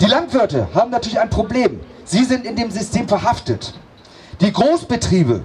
Die 0.00 0.06
Landwirte 0.06 0.68
haben 0.74 0.90
natürlich 0.90 1.18
ein 1.18 1.30
Problem. 1.30 1.80
Sie 2.04 2.24
sind 2.24 2.46
in 2.46 2.56
dem 2.56 2.70
System 2.70 3.08
verhaftet. 3.08 3.74
Die 4.40 4.52
Großbetriebe 4.52 5.42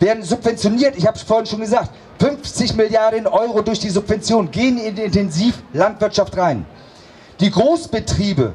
werden 0.00 0.24
subventioniert, 0.24 0.96
ich 0.96 1.06
habe 1.06 1.16
es 1.16 1.22
vorhin 1.22 1.46
schon 1.46 1.60
gesagt, 1.60 1.90
50 2.18 2.74
Milliarden 2.74 3.26
Euro 3.26 3.62
durch 3.62 3.78
die 3.78 3.90
Subvention 3.90 4.50
gehen 4.50 4.78
in 4.78 4.96
die 4.96 5.02
Intensivlandwirtschaft 5.02 6.36
rein. 6.36 6.66
Die 7.40 7.50
Großbetriebe 7.50 8.52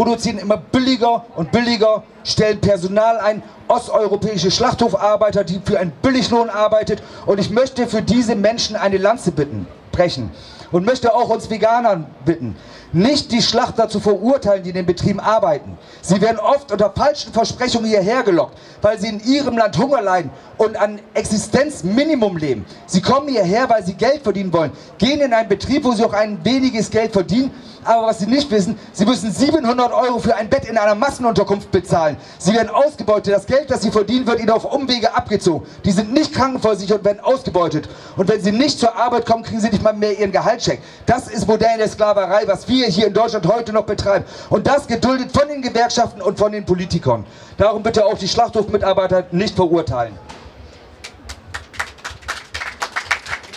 produzieren 0.00 0.38
immer 0.38 0.56
billiger 0.56 1.26
und 1.36 1.52
billiger, 1.52 2.04
stellen 2.24 2.58
Personal 2.58 3.18
ein, 3.18 3.42
osteuropäische 3.68 4.50
Schlachthofarbeiter, 4.50 5.44
die 5.44 5.60
für 5.62 5.78
einen 5.78 5.92
Billiglohn 6.00 6.48
arbeitet. 6.48 7.02
Und 7.26 7.38
ich 7.38 7.50
möchte 7.50 7.86
für 7.86 8.00
diese 8.00 8.34
Menschen 8.34 8.76
eine 8.76 8.96
Lanze 8.96 9.30
bitten, 9.30 9.66
brechen. 9.92 10.30
Und 10.72 10.86
möchte 10.86 11.14
auch 11.14 11.28
uns 11.28 11.50
Veganern 11.50 12.06
bitten, 12.24 12.56
nicht 12.92 13.32
die 13.32 13.42
Schlachter 13.42 13.88
zu 13.88 14.00
verurteilen, 14.00 14.62
die 14.62 14.70
in 14.70 14.74
den 14.74 14.86
Betrieben 14.86 15.20
arbeiten. 15.20 15.78
Sie 16.02 16.20
werden 16.20 16.38
oft 16.38 16.72
unter 16.72 16.90
falschen 16.90 17.32
Versprechungen 17.32 17.88
hierher 17.88 18.22
gelockt, 18.22 18.56
weil 18.82 18.98
sie 18.98 19.08
in 19.08 19.20
ihrem 19.24 19.56
Land 19.56 19.78
Hunger 19.78 20.02
leiden 20.02 20.30
und 20.58 20.76
an 20.76 21.00
Existenzminimum 21.14 22.36
leben. 22.36 22.64
Sie 22.86 23.00
kommen 23.00 23.28
hierher, 23.28 23.68
weil 23.68 23.84
sie 23.84 23.94
Geld 23.94 24.22
verdienen 24.22 24.52
wollen, 24.52 24.72
gehen 24.98 25.20
in 25.20 25.32
einen 25.32 25.48
Betrieb, 25.48 25.84
wo 25.84 25.92
sie 25.92 26.04
auch 26.04 26.12
ein 26.12 26.44
weniges 26.44 26.90
Geld 26.90 27.12
verdienen, 27.12 27.52
aber 27.84 28.08
was 28.08 28.18
sie 28.18 28.26
nicht 28.26 28.50
wissen, 28.50 28.78
sie 28.92 29.06
müssen 29.06 29.32
700 29.32 29.92
Euro 29.92 30.18
für 30.18 30.36
ein 30.36 30.50
Bett 30.50 30.66
in 30.66 30.76
einer 30.76 30.94
Massenunterkunft 30.94 31.70
bezahlen. 31.70 32.16
Sie 32.38 32.52
werden 32.52 32.68
ausgebeutet. 32.68 33.34
Das 33.34 33.46
Geld, 33.46 33.70
das 33.70 33.82
sie 33.82 33.90
verdienen, 33.90 34.26
wird 34.26 34.40
ihnen 34.40 34.50
auf 34.50 34.64
Umwege 34.64 35.14
abgezogen. 35.14 35.66
Die 35.84 35.90
sind 35.90 36.12
nicht 36.12 36.34
krankenversichert 36.34 36.98
und 36.98 37.04
werden 37.04 37.20
ausgebeutet. 37.20 37.88
Und 38.16 38.28
wenn 38.28 38.40
sie 38.42 38.52
nicht 38.52 38.78
zur 38.78 38.94
Arbeit 38.94 39.24
kommen, 39.24 39.44
kriegen 39.44 39.60
sie 39.60 39.70
nicht 39.70 39.82
mal 39.82 39.94
mehr 39.94 40.18
ihren 40.18 40.32
Gehaltscheck. 40.32 40.80
Das 41.06 41.28
ist 41.28 41.46
moderne 41.46 41.88
Sklaverei, 41.88 42.42
was 42.46 42.68
wir 42.68 42.79
hier 42.86 43.06
in 43.06 43.14
Deutschland 43.14 43.46
heute 43.46 43.72
noch 43.72 43.84
betreiben. 43.84 44.24
Und 44.48 44.66
das 44.66 44.86
geduldet 44.86 45.32
von 45.32 45.48
den 45.48 45.62
Gewerkschaften 45.62 46.22
und 46.22 46.38
von 46.38 46.52
den 46.52 46.64
Politikern. 46.64 47.24
Darum 47.56 47.82
bitte 47.82 48.04
auch 48.04 48.18
die 48.18 48.28
Schlachthofmitarbeiter 48.28 49.24
nicht 49.32 49.54
verurteilen. 49.56 50.18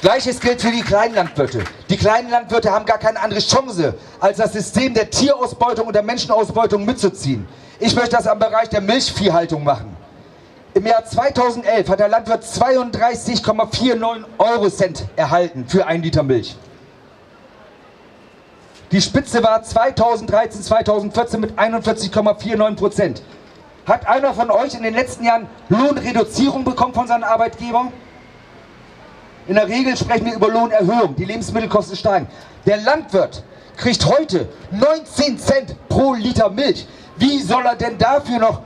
Gleiches 0.02 0.42
gilt 0.42 0.62
für 0.62 0.72
die 0.72 0.82
Kleinlandwirte. 0.82 1.64
Die 1.90 1.96
kleinen 1.96 2.30
Landwirte 2.30 2.70
haben 2.70 2.86
gar 2.86 2.98
keine 2.98 3.22
andere 3.22 3.40
Chance, 3.40 3.94
als 4.20 4.38
das 4.38 4.52
System 4.52 4.94
der 4.94 5.10
Tierausbeutung 5.10 5.88
und 5.88 5.94
der 5.94 6.04
Menschenausbeutung 6.04 6.84
mitzuziehen. 6.84 7.48
Ich 7.80 7.96
möchte 7.96 8.18
das 8.18 8.28
am 8.28 8.38
Bereich 8.38 8.68
der 8.68 8.82
Milchviehhaltung 8.82 9.64
machen. 9.64 9.96
Im 10.74 10.86
Jahr 10.86 11.06
2011 11.06 11.88
hat 11.88 12.00
der 12.00 12.10
Landwirt 12.10 12.44
32,49 12.44 14.24
Euro 14.40 14.70
Cent 14.70 15.06
erhalten 15.16 15.66
für 15.68 15.86
ein 15.86 16.02
Liter 16.02 16.24
Milch. 16.24 16.58
Die 18.94 19.02
Spitze 19.02 19.44
war 19.44 19.64
2013, 19.64 20.62
2014 20.62 21.40
mit 21.40 21.58
41,49 21.58 22.76
Prozent. 22.76 23.24
Hat 23.88 24.08
einer 24.08 24.36
von 24.36 24.52
euch 24.52 24.76
in 24.76 24.84
den 24.84 24.94
letzten 24.94 25.24
Jahren 25.24 25.48
Lohnreduzierung 25.70 26.64
bekommen 26.64 26.94
von 26.94 27.08
seinem 27.08 27.24
Arbeitgeber? 27.24 27.92
In 29.48 29.56
der 29.56 29.68
Regel 29.68 29.98
sprechen 29.98 30.28
wir 30.28 30.36
über 30.36 30.48
Lohnerhöhung, 30.50 31.16
die 31.16 31.26
Lebensmittelkosten 31.26 31.98
steigen. 31.98 32.28
Der 32.68 32.78
Landwirt 32.78 33.42
kriegt 33.78 34.06
heute 34.06 34.48
19 34.70 35.40
Cent 35.40 35.76
pro 35.90 36.14
Liter 36.14 36.52
Milch. 36.52 36.88
Wie 37.18 37.40
soll 37.42 37.66
er 37.66 37.76
denn 37.76 37.98
dafür 37.98 38.38
noch 38.38 38.62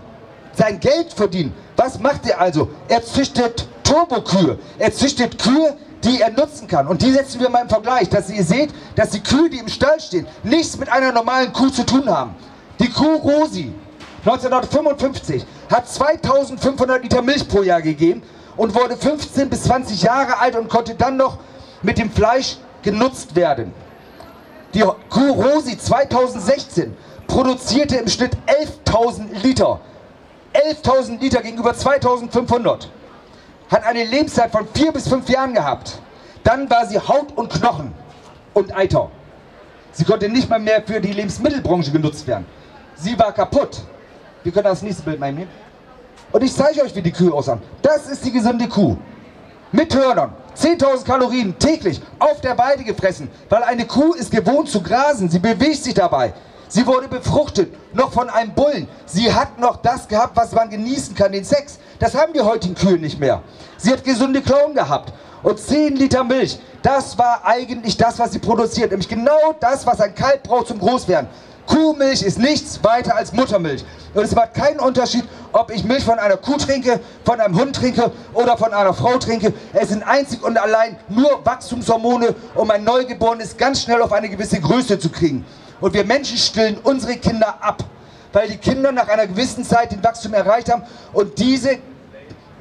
sein 0.57 0.79
Geld 0.79 1.13
verdienen. 1.13 1.53
Was 1.75 1.99
macht 1.99 2.27
er 2.27 2.41
also? 2.41 2.69
Er 2.87 3.03
züchtet 3.03 3.67
Turbokühe. 3.83 4.57
Er 4.79 4.91
züchtet 4.91 5.37
Kühe, 5.37 5.77
die 6.03 6.21
er 6.21 6.31
nutzen 6.31 6.67
kann. 6.67 6.87
Und 6.87 7.01
die 7.01 7.11
setzen 7.11 7.39
wir 7.39 7.49
mal 7.49 7.63
im 7.63 7.69
Vergleich, 7.69 8.09
dass 8.09 8.29
ihr 8.29 8.43
seht, 8.43 8.69
dass 8.95 9.11
die 9.11 9.21
Kühe, 9.21 9.49
die 9.49 9.59
im 9.59 9.67
Stall 9.67 9.99
stehen, 9.99 10.27
nichts 10.43 10.77
mit 10.77 10.89
einer 10.89 11.11
normalen 11.11 11.51
Kuh 11.53 11.69
zu 11.69 11.85
tun 11.85 12.09
haben. 12.09 12.35
Die 12.79 12.89
Kuh 12.89 13.15
Rosi 13.15 13.73
1955 14.25 15.45
hat 15.71 15.87
2500 15.87 17.03
Liter 17.03 17.21
Milch 17.21 17.47
pro 17.47 17.63
Jahr 17.63 17.81
gegeben 17.81 18.21
und 18.55 18.75
wurde 18.75 18.97
15 18.97 19.49
bis 19.49 19.63
20 19.63 20.01
Jahre 20.01 20.39
alt 20.39 20.55
und 20.55 20.69
konnte 20.69 20.95
dann 20.95 21.17
noch 21.17 21.37
mit 21.81 21.97
dem 21.97 22.11
Fleisch 22.11 22.57
genutzt 22.81 23.35
werden. 23.35 23.73
Die 24.73 24.81
Kuh 24.81 25.31
Rosi 25.31 25.77
2016 25.77 26.95
produzierte 27.27 27.97
im 27.97 28.07
Schnitt 28.07 28.37
11.000 28.85 29.43
Liter. 29.43 29.79
11.000 30.53 31.19
Liter 31.19 31.41
gegenüber 31.41 31.71
2.500 31.71 32.87
hat 33.69 33.83
eine 33.85 34.03
Lebenszeit 34.03 34.51
von 34.51 34.67
vier 34.73 34.91
bis 34.91 35.07
fünf 35.07 35.29
Jahren 35.29 35.53
gehabt. 35.53 35.99
Dann 36.43 36.69
war 36.69 36.85
sie 36.85 36.97
Haut 36.97 37.35
und 37.35 37.51
Knochen 37.51 37.93
und 38.53 38.75
Eiter. 38.75 39.09
Sie 39.91 40.05
konnte 40.05 40.29
nicht 40.29 40.49
mal 40.49 40.59
mehr 40.59 40.81
für 40.81 41.01
die 41.01 41.11
Lebensmittelbranche 41.11 41.91
genutzt 41.91 42.25
werden. 42.27 42.45
Sie 42.95 43.17
war 43.17 43.31
kaputt. 43.31 43.81
Wir 44.43 44.51
können 44.51 44.65
das 44.65 44.81
nächste 44.81 45.03
Bild 45.03 45.19
mal 45.19 45.31
nehmen. 45.31 45.49
Und 46.31 46.43
ich 46.43 46.53
zeige 46.53 46.83
euch, 46.83 46.95
wie 46.95 47.01
die 47.01 47.11
Kühe 47.11 47.33
aussahen. 47.33 47.61
Das 47.81 48.07
ist 48.07 48.23
die 48.25 48.31
gesunde 48.31 48.67
Kuh. 48.67 48.97
Mit 49.71 49.93
Hörnern. 49.95 50.33
10.000 50.55 51.05
Kalorien 51.05 51.57
täglich 51.59 52.01
auf 52.19 52.41
der 52.41 52.57
Weide 52.57 52.83
gefressen. 52.83 53.29
Weil 53.49 53.63
eine 53.63 53.85
Kuh 53.85 54.13
ist 54.13 54.31
gewohnt 54.31 54.69
zu 54.69 54.81
grasen. 54.81 55.29
Sie 55.29 55.39
bewegt 55.39 55.83
sich 55.83 55.93
dabei. 55.93 56.33
Sie 56.69 56.85
wurde 56.85 57.07
befruchtet, 57.07 57.73
noch 57.93 58.11
von 58.11 58.29
einem 58.29 58.53
Bullen. 58.53 58.87
Sie 59.05 59.33
hat 59.33 59.59
noch 59.59 59.77
das 59.77 60.07
gehabt, 60.07 60.35
was 60.35 60.51
man 60.51 60.69
genießen 60.69 61.15
kann, 61.15 61.31
den 61.31 61.43
Sex. 61.43 61.79
Das 61.99 62.13
haben 62.13 62.33
die 62.33 62.41
heutigen 62.41 62.75
Kühe 62.75 62.97
nicht 62.97 63.19
mehr. 63.19 63.41
Sie 63.77 63.91
hat 63.91 64.03
gesunde 64.03 64.41
Klauen 64.41 64.73
gehabt. 64.73 65.13
Und 65.43 65.59
10 65.59 65.95
Liter 65.95 66.23
Milch, 66.23 66.59
das 66.81 67.17
war 67.17 67.41
eigentlich 67.45 67.95
das, 67.95 68.19
was 68.19 68.31
sie 68.31 68.39
produziert. 68.39 68.91
Nämlich 68.91 69.07
genau 69.07 69.55
das, 69.59 69.85
was 69.85 70.01
ein 70.01 70.13
Kalb 70.13 70.43
braucht 70.43 70.67
zum 70.67 70.79
Großwerden. 70.79 71.29
Kuhmilch 71.67 72.23
ist 72.23 72.39
nichts 72.39 72.83
weiter 72.83 73.15
als 73.15 73.33
Muttermilch. 73.33 73.83
Und 74.13 74.23
es 74.23 74.33
macht 74.33 74.53
keinen 74.53 74.79
Unterschied, 74.79 75.25
ob 75.51 75.69
ich 75.69 75.83
Milch 75.83 76.03
von 76.03 76.17
einer 76.17 76.37
Kuh 76.37 76.57
trinke, 76.57 76.99
von 77.23 77.39
einem 77.39 77.59
Hund 77.59 77.75
trinke 77.75 78.11
oder 78.33 78.57
von 78.57 78.73
einer 78.73 78.93
Frau 78.93 79.17
trinke. 79.17 79.53
Es 79.73 79.89
sind 79.89 80.01
einzig 80.03 80.41
und 80.43 80.57
allein 80.57 80.97
nur 81.09 81.45
Wachstumshormone, 81.45 82.33
um 82.55 82.71
ein 82.71 82.83
Neugeborenes 82.83 83.57
ganz 83.57 83.83
schnell 83.83 84.01
auf 84.01 84.13
eine 84.13 84.29
gewisse 84.29 84.59
Größe 84.59 84.97
zu 84.97 85.09
kriegen. 85.09 85.45
Und 85.79 85.93
wir 85.93 86.03
Menschen 86.03 86.37
stillen 86.37 86.77
unsere 86.83 87.17
Kinder 87.17 87.55
ab, 87.61 87.83
weil 88.33 88.49
die 88.49 88.57
Kinder 88.57 88.91
nach 88.91 89.07
einer 89.07 89.27
gewissen 89.27 89.63
Zeit 89.63 89.91
den 89.91 90.03
Wachstum 90.03 90.33
erreicht 90.33 90.71
haben 90.71 90.83
und 91.13 91.37
diese 91.37 91.77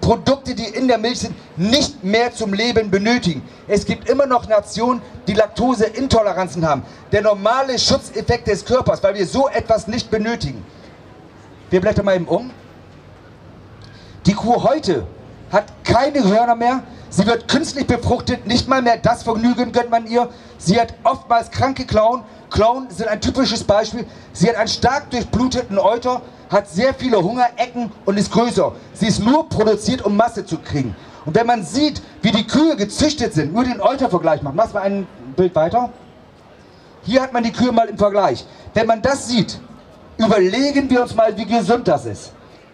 Produkte, 0.00 0.55
die 0.55 0.66
in 0.66 0.87
der 0.87 0.98
Milch 0.98 1.20
sind, 1.20 1.35
nicht 1.59 2.05
mehr 2.05 2.33
zum 2.33 2.52
Leben 2.52 2.90
benötigen. 2.90 3.42
Es 3.66 3.85
gibt 3.85 4.09
immer 4.09 4.24
noch 4.26 4.46
Nationen, 4.46 5.02
die 5.26 5.33
Laktoseintoleranzen 5.33 6.64
haben. 6.64 6.83
Der 7.11 7.22
normale 7.22 7.76
Schutzeffekt 7.76 8.46
des 8.46 8.64
Körpers, 8.64 9.02
weil 9.02 9.14
wir 9.14 9.26
so 9.26 9.48
etwas 9.48 9.88
nicht 9.88 10.09
benötigen. 10.09 10.64
Wir 11.70 11.81
blättern 11.81 12.05
mal 12.05 12.14
eben 12.14 12.29
um. 12.29 12.52
Die 14.26 14.35
Kuh 14.35 14.62
heute 14.62 15.07
hat 15.50 15.72
keine 15.83 16.22
Hörner 16.22 16.55
mehr. 16.55 16.83
Sie 17.09 17.27
wird 17.27 17.49
künstlich 17.49 17.87
befruchtet. 17.87 18.47
Nicht 18.47 18.69
mal 18.69 18.83
mehr 18.83 18.99
das 18.99 19.23
Vergnügen 19.23 19.73
gönnt 19.73 19.90
man 19.90 20.07
ihr. 20.07 20.29
Sie 20.59 20.81
hat 20.81 20.95
oftmals 21.05 21.51
kranke 21.51 21.85
Klauen. 21.87 22.23
Klauen 22.51 22.90
sind 22.90 23.09
ein 23.09 23.21
typisches 23.21 23.64
Beispiel. 23.64 24.07
Sie 24.33 24.49
hat 24.49 24.57
einen 24.57 24.69
stark 24.69 25.11
durchbluteten 25.11 25.79
Euter, 25.79 26.23
hat 26.51 26.69
sehr 26.69 26.95
viele 26.95 27.23
Hungerecken 27.23 27.92
und 28.05 28.19
ist 28.19 28.33
größer. 28.33 28.73
Sie 28.95 29.07
ist 29.07 29.21
nur 29.21 29.49
produziert, 29.49 30.05
um 30.05 30.16
Masse 30.16 30.45
zu 30.45 30.59
kriegen. 30.59 30.95
Und 31.25 31.35
wenn 31.35 31.47
man 31.47 31.64
sieht, 31.64 32.03
wie 32.23 32.31
die 32.31 32.47
Kühe 32.47 32.77
gezüchtet 32.77 33.35
sind, 33.35 33.53
nur 33.53 33.64
den 33.64 33.81
Eutervergleich 33.81 34.42
machen. 34.42 34.57
Mach 34.57 34.73
mal 34.73 34.83
ein 34.83 35.07
Bild 35.37 35.55
weiter. 35.55 35.90
Hier 37.03 37.23
hat 37.23 37.33
man 37.33 37.42
die 37.42 37.53
Kühe 37.53 37.73
mal 37.73 37.88
im 37.88 37.99
Vergleich. 37.99 38.45
Wenn 38.75 38.87
man 38.87 39.03
das 39.03 39.29
sieht, 39.29 39.59
überlegen 40.19 40.88
wir 40.90 41.03
uns 41.03 41.14
mal, 41.14 41.37
wie 41.37 41.47
gesund 41.47 41.88
das 41.88 42.05
ist. 42.05 42.33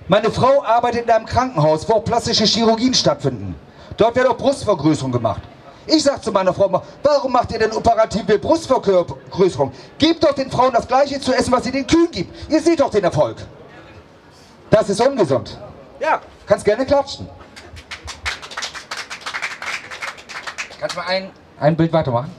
Meine 0.09 0.31
Frau 0.31 0.63
arbeitet 0.65 1.05
in 1.05 1.11
einem 1.11 1.27
Krankenhaus, 1.27 1.89
wo 1.89 1.95
auch 1.95 2.05
plastische 2.05 2.45
Chirurgien 2.45 2.95
stattfinden. 2.95 3.55
Dort 3.97 4.17
wird 4.17 4.27
auch 4.27 4.37
Brustvergrößerung 4.37 5.13
gemacht. 5.13 5.43
Ich 5.87 6.03
sage 6.03 6.21
zu 6.21 6.31
meiner 6.31 6.55
Frau 6.55 6.67
immer, 6.67 6.83
warum 7.03 7.33
macht 7.33 7.51
ihr 7.53 7.59
denn 7.59 7.73
operative 7.73 8.39
Brustvergrößerung? 8.39 9.73
Gebt 9.99 10.23
doch 10.23 10.33
den 10.33 10.51
Frauen 10.51 10.73
das 10.73 10.87
gleiche 10.87 11.21
zu 11.21 11.33
essen, 11.33 11.53
was 11.53 11.67
ihr 11.67 11.73
den 11.73 11.87
Kühen 11.87 12.11
gibt. 12.11 12.51
Ihr 12.51 12.61
seht 12.63 12.81
doch 12.81 12.91
den 12.91 13.05
Erfolg. 13.05 13.37
Das 14.71 14.89
ist 14.89 15.01
ungesund. 15.01 15.59
Ja, 16.01 16.21
kannst 16.47 16.65
gerne 16.65 16.87
klatschen. 16.87 17.29
Kannst 20.79 20.97
du 20.97 21.01
mal 21.01 21.07
ein, 21.07 21.31
ein 21.61 21.77
Bild 21.77 21.93
weitermachen? 21.93 22.31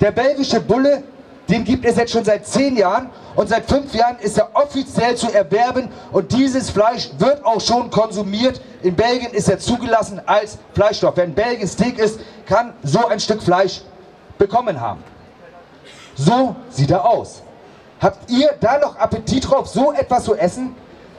Der 0.02 0.12
belgische 0.12 0.60
Bulle 0.60 1.04
den 1.50 1.64
gibt 1.66 1.86
es 1.86 1.98
jetzt 1.98 2.12
schon 2.12 2.24
seit 2.24 2.48
zehn 2.48 2.78
Jahren 2.78 3.10
und 3.36 3.50
seit 3.50 3.66
fünf 3.66 3.94
Jahren 3.94 4.18
ist 4.20 4.38
er 4.38 4.50
offiziell 4.54 5.16
zu 5.16 5.32
erwerben 5.32 5.90
und 6.12 6.32
dieses 6.32 6.70
Fleisch 6.70 7.10
wird 7.18 7.44
auch 7.46 7.60
schon 7.60 7.90
konsumiert. 7.90 8.62
In 8.82 8.96
Belgien 8.96 9.32
ist 9.34 9.50
er 9.50 9.60
zugelassen 9.60 10.22
als 10.26 10.58
Fleischstoff. 10.74 11.14
Wer 11.18 11.26
in 11.26 11.34
Belgien 11.34 11.68
Steak 11.68 12.00
isst, 12.00 12.20
kann 12.46 12.74
so 12.84 13.08
ein 13.08 13.20
Stück 13.20 13.44
Fleisch 13.44 13.82
bekommen 14.38 14.80
haben. 14.80 15.04
So 16.16 16.56
sieht 16.70 16.92
er 16.92 17.06
aus. 17.06 17.42
Habt 18.00 18.30
ihr 18.30 18.50
da 18.60 18.78
noch 18.78 18.98
Appetit 18.98 19.50
drauf, 19.50 19.68
so 19.68 19.92
etwas 19.94 20.24
zu 20.26 20.36
essen? 20.36 20.76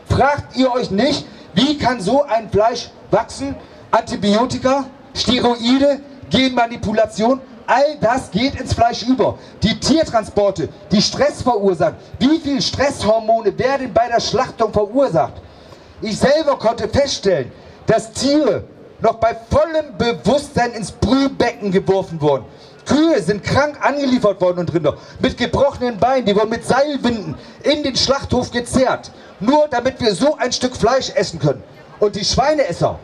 Fragt 0.08 0.56
ihr 0.56 0.72
euch 0.72 0.90
nicht, 0.90 1.26
wie 1.54 1.78
kann 1.78 2.00
so 2.00 2.22
ein 2.22 2.50
Fleisch 2.50 2.90
wachsen? 3.10 3.56
Antibiotika, 3.90 4.86
Steroide, 5.14 6.00
Genmanipulation 6.30 7.40
All 7.66 7.96
das 8.00 8.30
geht 8.30 8.60
ins 8.60 8.74
Fleisch 8.74 9.02
über. 9.02 9.38
Die 9.62 9.78
Tiertransporte, 9.78 10.68
die 10.90 11.00
Stress 11.00 11.42
verursachen. 11.42 11.96
Wie 12.18 12.38
viele 12.38 12.60
Stresshormone 12.60 13.58
werden 13.58 13.92
bei 13.92 14.08
der 14.08 14.20
Schlachtung 14.20 14.72
verursacht? 14.72 15.34
Ich 16.02 16.18
selber 16.18 16.58
konnte 16.58 16.88
feststellen, 16.88 17.50
dass 17.86 18.12
Tiere 18.12 18.64
noch 19.00 19.14
bei 19.14 19.36
vollem 19.50 19.96
Bewusstsein 19.96 20.72
ins 20.72 20.92
Brühbecken 20.92 21.70
geworfen 21.70 22.20
wurden. 22.20 22.44
Kühe 22.84 23.20
sind 23.22 23.42
krank 23.42 23.78
angeliefert 23.80 24.40
worden 24.40 24.60
und 24.60 24.74
Rinder 24.74 24.96
mit 25.20 25.38
gebrochenen 25.38 25.98
Beinen, 25.98 26.26
die 26.26 26.36
wurden 26.36 26.50
mit 26.50 26.66
Seilwinden 26.66 27.34
in 27.62 27.82
den 27.82 27.96
Schlachthof 27.96 28.50
gezerrt, 28.50 29.10
nur 29.40 29.68
damit 29.68 30.00
wir 30.00 30.14
so 30.14 30.36
ein 30.36 30.52
Stück 30.52 30.76
Fleisch 30.76 31.10
essen 31.14 31.38
können. 31.38 31.62
Und 31.98 32.14
die 32.14 32.24
Schweineesser, 32.24 32.98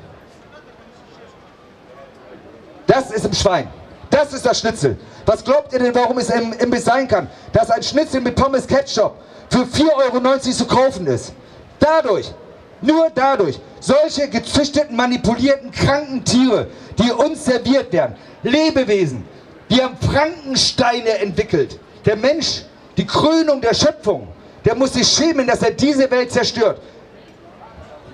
das 2.87 3.11
ist 3.11 3.25
im 3.25 3.33
Schwein. 3.33 3.69
Das 4.11 4.33
ist 4.33 4.45
das 4.45 4.59
Schnitzel. 4.59 4.99
Was 5.25 5.45
glaubt 5.45 5.73
ihr 5.73 5.79
denn, 5.79 5.95
warum 5.95 6.19
es 6.19 6.29
im 6.31 6.53
Imbiss 6.55 6.85
sein 6.85 7.07
kann? 7.07 7.31
Dass 7.53 7.71
ein 7.71 7.83
Schnitzel 7.83 8.21
mit 8.21 8.35
Pommes 8.35 8.67
Ketchup 8.67 9.15
für 9.49 9.63
4,90 9.63 10.15
Euro 10.15 10.39
zu 10.41 10.67
kaufen 10.67 11.07
ist. 11.07 11.33
Dadurch, 11.79 12.33
nur 12.81 13.09
dadurch, 13.15 13.59
solche 13.79 14.29
gezüchteten, 14.29 14.97
manipulierten, 14.97 15.71
kranken 15.71 16.25
Tiere, 16.25 16.67
die 16.99 17.11
uns 17.13 17.45
serviert 17.45 17.93
werden, 17.93 18.17
Lebewesen, 18.43 19.25
die 19.69 19.83
haben 19.83 19.97
Frankensteine 19.99 21.19
entwickelt. 21.19 21.79
Der 22.05 22.17
Mensch, 22.17 22.63
die 22.97 23.07
Krönung 23.07 23.61
der 23.61 23.75
Schöpfung, 23.75 24.29
der 24.65 24.75
muss 24.75 24.93
sich 24.93 25.07
schämen, 25.07 25.47
dass 25.47 25.63
er 25.63 25.71
diese 25.71 26.11
Welt 26.11 26.33
zerstört. 26.33 26.81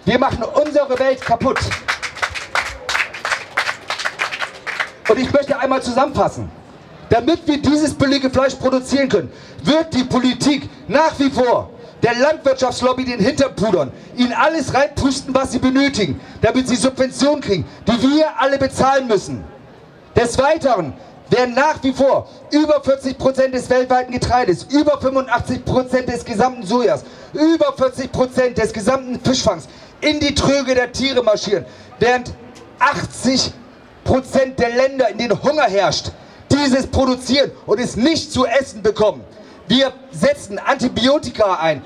Wir 0.05 0.19
machen 0.19 0.45
unsere 0.45 0.99
Welt 0.99 1.21
kaputt. 1.21 1.59
Und 5.09 5.19
ich 5.19 5.33
möchte 5.33 5.59
einmal 5.59 5.83
zusammenfassen. 5.83 6.51
Damit 7.09 7.47
wir 7.47 7.59
dieses 7.59 7.95
billige 7.95 8.31
Fleisch 8.31 8.55
produzieren 8.57 9.09
können, 9.09 9.33
wird 9.63 9.95
die 9.95 10.05
Politik 10.05 10.69
nach 10.89 11.17
wie 11.19 11.31
vor 11.31 11.71
der 12.03 12.15
Landwirtschaftslobby 12.15 13.05
den 13.05 13.21
Hintern 13.21 13.55
pudern, 13.55 13.93
ihnen 14.17 14.33
alles 14.33 14.75
reinpusten, 14.75 15.35
was 15.35 15.53
sie 15.53 15.59
benötigen, 15.59 16.21
damit 16.43 16.69
sie 16.69 16.77
Subventionen 16.77 17.41
kriegen, 17.41 17.65
die 17.87 18.03
wir 18.03 18.27
alle 18.39 18.59
bezahlen 18.59 19.07
müssen. 19.07 19.43
Des 20.15 20.37
Weiteren 20.39 20.93
werden 21.31 21.55
nach 21.55 21.83
wie 21.83 21.93
vor 21.93 22.29
über 22.51 22.83
40 22.83 23.19
Prozent 23.19 23.55
des 23.55 23.69
weltweiten 23.71 24.13
Getreides, 24.13 24.65
über 24.65 25.01
85 25.01 25.65
Prozent 25.65 26.09
des 26.09 26.25
gesamten 26.25 26.65
Sojas, 26.65 27.05
über 27.33 27.73
40 27.77 28.13
Prozent 28.13 28.59
des 28.59 28.73
gesamten 28.73 29.19
Fischfangs 29.21 29.69
in 30.01 30.21
die 30.21 30.35
Tröge 30.35 30.75
der 30.75 30.93
Tiere 30.93 31.23
marschieren, 31.23 31.65
während 31.99 32.33
80 32.79 33.53
Prozent 34.07 34.59
der 34.59 34.71
Länder, 34.71 35.11
in 35.11 35.19
denen 35.19 35.43
Hunger 35.43 35.65
herrscht, 35.65 36.13
dieses 36.51 36.87
produzieren 36.87 37.51
und 37.67 37.81
es 37.81 37.97
nicht 37.97 38.33
zu 38.33 38.47
essen 38.47 38.83
bekommen. 38.83 39.23
Wir 39.69 39.93
setzen 40.13 40.59
Antibiotika 40.59 41.57
ein, 41.57 41.83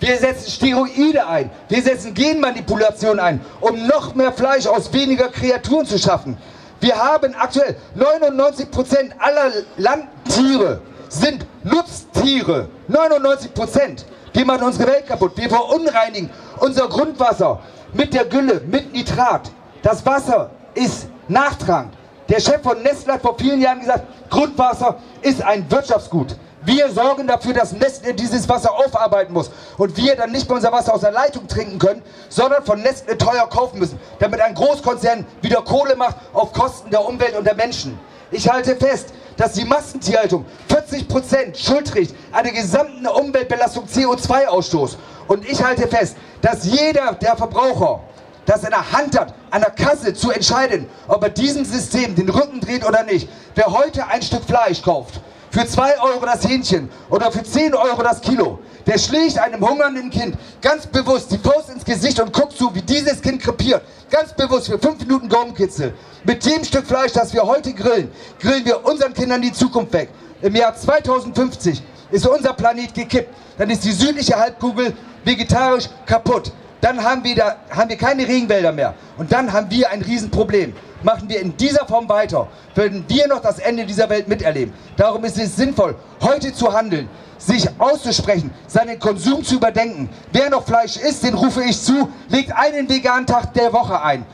wir 0.00 0.16
setzen 0.16 0.50
Steroide 0.50 1.26
ein, 1.26 1.50
wir 1.68 1.82
setzen 1.82 2.14
Genmanipulation 2.14 3.18
ein, 3.18 3.40
um 3.60 3.86
noch 3.86 4.14
mehr 4.14 4.32
Fleisch 4.32 4.66
aus 4.66 4.92
weniger 4.92 5.28
Kreaturen 5.28 5.84
zu 5.84 5.98
schaffen. 5.98 6.38
Wir 6.80 6.96
haben 6.96 7.34
aktuell 7.34 7.76
99% 7.96 9.18
aller 9.18 9.50
Landtiere 9.76 10.80
sind 11.08 11.46
Nutztiere. 11.62 12.68
99%. 12.90 14.04
Die 14.34 14.44
machen 14.44 14.64
unsere 14.64 14.90
Welt 14.90 15.06
kaputt. 15.06 15.32
Wir 15.36 15.48
verunreinigen 15.48 16.30
unser 16.60 16.88
Grundwasser 16.88 17.60
mit 17.92 18.12
der 18.12 18.24
Gülle, 18.24 18.60
mit 18.66 18.92
Nitrat. 18.92 19.50
Das 19.82 20.04
Wasser 20.04 20.50
ist 20.74 21.06
nachtragend. 21.28 21.94
Der 22.28 22.40
Chef 22.40 22.62
von 22.62 22.82
Nestle 22.82 23.14
hat 23.14 23.22
vor 23.22 23.36
vielen 23.38 23.60
Jahren 23.60 23.80
gesagt, 23.80 24.04
Grundwasser 24.30 24.96
ist 25.20 25.42
ein 25.42 25.70
Wirtschaftsgut. 25.70 26.36
Wir 26.64 26.90
sorgen 26.90 27.26
dafür, 27.26 27.52
dass 27.52 27.72
Nestle 27.72 28.14
dieses 28.14 28.48
Wasser 28.48 28.72
aufarbeiten 28.72 29.34
muss 29.34 29.50
und 29.76 29.94
wir 29.98 30.16
dann 30.16 30.32
nicht 30.32 30.48
mehr 30.48 30.56
unser 30.56 30.72
Wasser 30.72 30.94
aus 30.94 31.02
der 31.02 31.12
Leitung 31.12 31.46
trinken 31.46 31.78
können, 31.78 32.02
sondern 32.30 32.64
von 32.64 32.80
Nestle 32.80 33.18
teuer 33.18 33.46
kaufen 33.48 33.78
müssen, 33.78 33.98
damit 34.18 34.40
ein 34.40 34.54
Großkonzern 34.54 35.26
wieder 35.42 35.60
Kohle 35.60 35.94
macht 35.96 36.16
auf 36.32 36.54
Kosten 36.54 36.90
der 36.90 37.06
Umwelt 37.06 37.36
und 37.36 37.44
der 37.44 37.54
Menschen. 37.54 37.98
Ich 38.30 38.48
halte 38.50 38.74
fest, 38.76 39.12
dass 39.36 39.52
die 39.52 39.64
Massentierhaltung 39.64 40.46
40% 40.70 41.54
Schuld 41.54 41.88
trägt 41.88 42.14
an 42.32 42.44
der 42.44 42.52
gesamten 42.52 43.06
Umweltbelastung 43.06 43.84
CO2-Ausstoß. 43.84 44.96
Und 45.28 45.48
ich 45.48 45.62
halte 45.62 45.86
fest, 45.86 46.16
dass 46.40 46.64
jeder 46.64 47.12
der 47.14 47.36
Verbraucher 47.36 48.00
das 48.46 48.64
in 48.64 48.70
der 48.70 48.92
Hand 48.92 49.18
hat, 49.18 49.34
an 49.50 49.62
der 49.62 49.70
Kasse 49.70 50.14
zu 50.14 50.30
entscheiden, 50.30 50.86
ob 51.08 51.22
er 51.22 51.30
diesem 51.30 51.64
System 51.64 52.14
den 52.14 52.28
Rücken 52.28 52.60
dreht 52.60 52.86
oder 52.86 53.02
nicht. 53.02 53.28
Wer 53.54 53.66
heute 53.66 54.06
ein 54.06 54.22
Stück 54.22 54.44
Fleisch 54.44 54.82
kauft, 54.82 55.20
für 55.50 55.64
2 55.64 56.00
Euro 56.00 56.26
das 56.26 56.44
Hähnchen 56.44 56.90
oder 57.10 57.30
für 57.30 57.44
10 57.44 57.74
Euro 57.74 58.02
das 58.02 58.20
Kilo, 58.20 58.58
der 58.86 58.98
schlägt 58.98 59.38
einem 59.38 59.66
hungernden 59.66 60.10
Kind 60.10 60.36
ganz 60.60 60.86
bewusst 60.86 61.30
die 61.30 61.38
Faust 61.38 61.70
ins 61.70 61.84
Gesicht 61.84 62.18
und 62.20 62.32
guckt 62.32 62.56
zu, 62.56 62.74
wie 62.74 62.82
dieses 62.82 63.22
Kind 63.22 63.40
krepiert. 63.40 63.82
Ganz 64.10 64.32
bewusst 64.32 64.66
für 64.66 64.78
5 64.78 64.98
Minuten 65.00 65.28
Gaumenkitzel. 65.28 65.94
Mit 66.24 66.44
dem 66.44 66.64
Stück 66.64 66.86
Fleisch, 66.86 67.12
das 67.12 67.32
wir 67.32 67.44
heute 67.44 67.72
grillen, 67.72 68.10
grillen 68.40 68.64
wir 68.64 68.84
unseren 68.84 69.14
Kindern 69.14 69.40
die 69.42 69.52
Zukunft 69.52 69.92
weg. 69.92 70.08
Im 70.42 70.56
Jahr 70.56 70.74
2050 70.74 71.82
ist 72.10 72.26
unser 72.26 72.52
Planet 72.52 72.92
gekippt. 72.92 73.32
Dann 73.56 73.70
ist 73.70 73.84
die 73.84 73.92
südliche 73.92 74.36
Halbkugel 74.36 74.92
vegetarisch 75.24 75.88
kaputt 76.04 76.52
dann 76.84 77.02
haben 77.02 77.24
wir, 77.24 77.34
da, 77.34 77.56
haben 77.70 77.88
wir 77.88 77.96
keine 77.96 78.28
Regenwälder 78.28 78.70
mehr. 78.70 78.92
Und 79.16 79.32
dann 79.32 79.50
haben 79.50 79.70
wir 79.70 79.90
ein 79.90 80.02
Riesenproblem. 80.02 80.74
Machen 81.02 81.30
wir 81.30 81.40
in 81.40 81.56
dieser 81.56 81.86
Form 81.86 82.08
weiter, 82.10 82.46
würden 82.74 83.04
wir 83.08 83.26
noch 83.26 83.40
das 83.40 83.58
Ende 83.58 83.86
dieser 83.86 84.08
Welt 84.10 84.28
miterleben. 84.28 84.74
Darum 84.96 85.24
ist 85.24 85.38
es 85.38 85.56
sinnvoll, 85.56 85.96
heute 86.22 86.52
zu 86.52 86.72
handeln, 86.72 87.08
sich 87.38 87.68
auszusprechen, 87.78 88.50
seinen 88.66 88.98
Konsum 88.98 89.42
zu 89.42 89.56
überdenken. 89.56 90.10
Wer 90.32 90.50
noch 90.50 90.66
Fleisch 90.66 90.96
isst, 90.96 91.22
den 91.22 91.34
rufe 91.34 91.62
ich 91.62 91.80
zu, 91.80 92.10
legt 92.28 92.52
einen 92.54 92.88
veganen 92.88 93.26
Tag 93.26 93.54
der 93.54 93.72
Woche 93.72 94.02
ein. 94.02 94.26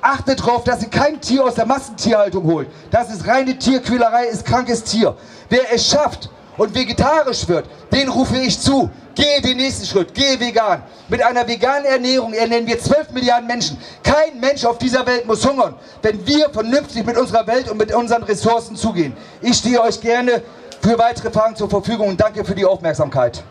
Achtet 0.00 0.40
darauf, 0.40 0.64
dass 0.64 0.82
ihr 0.82 0.90
kein 0.90 1.20
Tier 1.20 1.44
aus 1.44 1.54
der 1.54 1.66
Massentierhaltung 1.66 2.44
holt. 2.44 2.68
Das 2.90 3.10
ist 3.10 3.26
reine 3.26 3.58
Tierquälerei, 3.58 4.26
ist 4.26 4.44
krankes 4.44 4.84
Tier. 4.84 5.16
Wer 5.48 5.72
es 5.72 5.88
schafft 5.88 6.30
und 6.58 6.74
vegetarisch 6.74 7.48
wird, 7.48 7.64
den 7.90 8.08
rufe 8.08 8.36
ich 8.36 8.60
zu. 8.60 8.90
Gehe 9.14 9.40
den 9.40 9.56
nächsten 9.56 9.84
Schritt, 9.84 10.14
gehe 10.14 10.38
vegan. 10.38 10.82
Mit 11.08 11.22
einer 11.22 11.48
veganen 11.48 11.86
Ernährung 11.86 12.34
ernähren 12.34 12.66
wir 12.66 12.78
12 12.78 13.10
Milliarden 13.10 13.48
Menschen. 13.48 13.78
Kein 14.02 14.38
Mensch 14.38 14.64
auf 14.64 14.78
dieser 14.78 15.04
Welt 15.06 15.26
muss 15.26 15.44
hungern, 15.44 15.74
wenn 16.02 16.24
wir 16.24 16.50
vernünftig 16.50 17.04
mit 17.04 17.16
unserer 17.16 17.46
Welt 17.46 17.68
und 17.68 17.78
mit 17.78 17.92
unseren 17.92 18.22
Ressourcen 18.22 18.76
zugehen. 18.76 19.16
Ich 19.40 19.56
stehe 19.56 19.80
euch 19.80 20.00
gerne 20.00 20.42
für 20.80 20.96
weitere 20.98 21.30
Fragen 21.30 21.56
zur 21.56 21.68
Verfügung 21.68 22.08
und 22.08 22.20
danke 22.20 22.44
für 22.44 22.54
die 22.54 22.64
Aufmerksamkeit. 22.64 23.42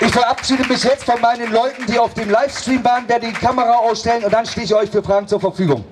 Ich 0.00 0.12
verabschiede 0.12 0.66
mich 0.66 0.82
jetzt 0.82 1.04
von 1.04 1.20
meinen 1.20 1.52
Leuten, 1.52 1.86
die 1.86 1.98
auf 1.98 2.12
dem 2.12 2.28
Livestream 2.28 2.84
waren, 2.84 3.08
werde 3.08 3.28
die 3.28 3.32
Kamera 3.32 3.76
ausstellen 3.76 4.24
und 4.24 4.32
dann 4.32 4.44
stehe 4.44 4.66
ich 4.66 4.74
euch 4.74 4.90
für 4.90 5.02
Fragen 5.02 5.28
zur 5.28 5.40
Verfügung. 5.40 5.84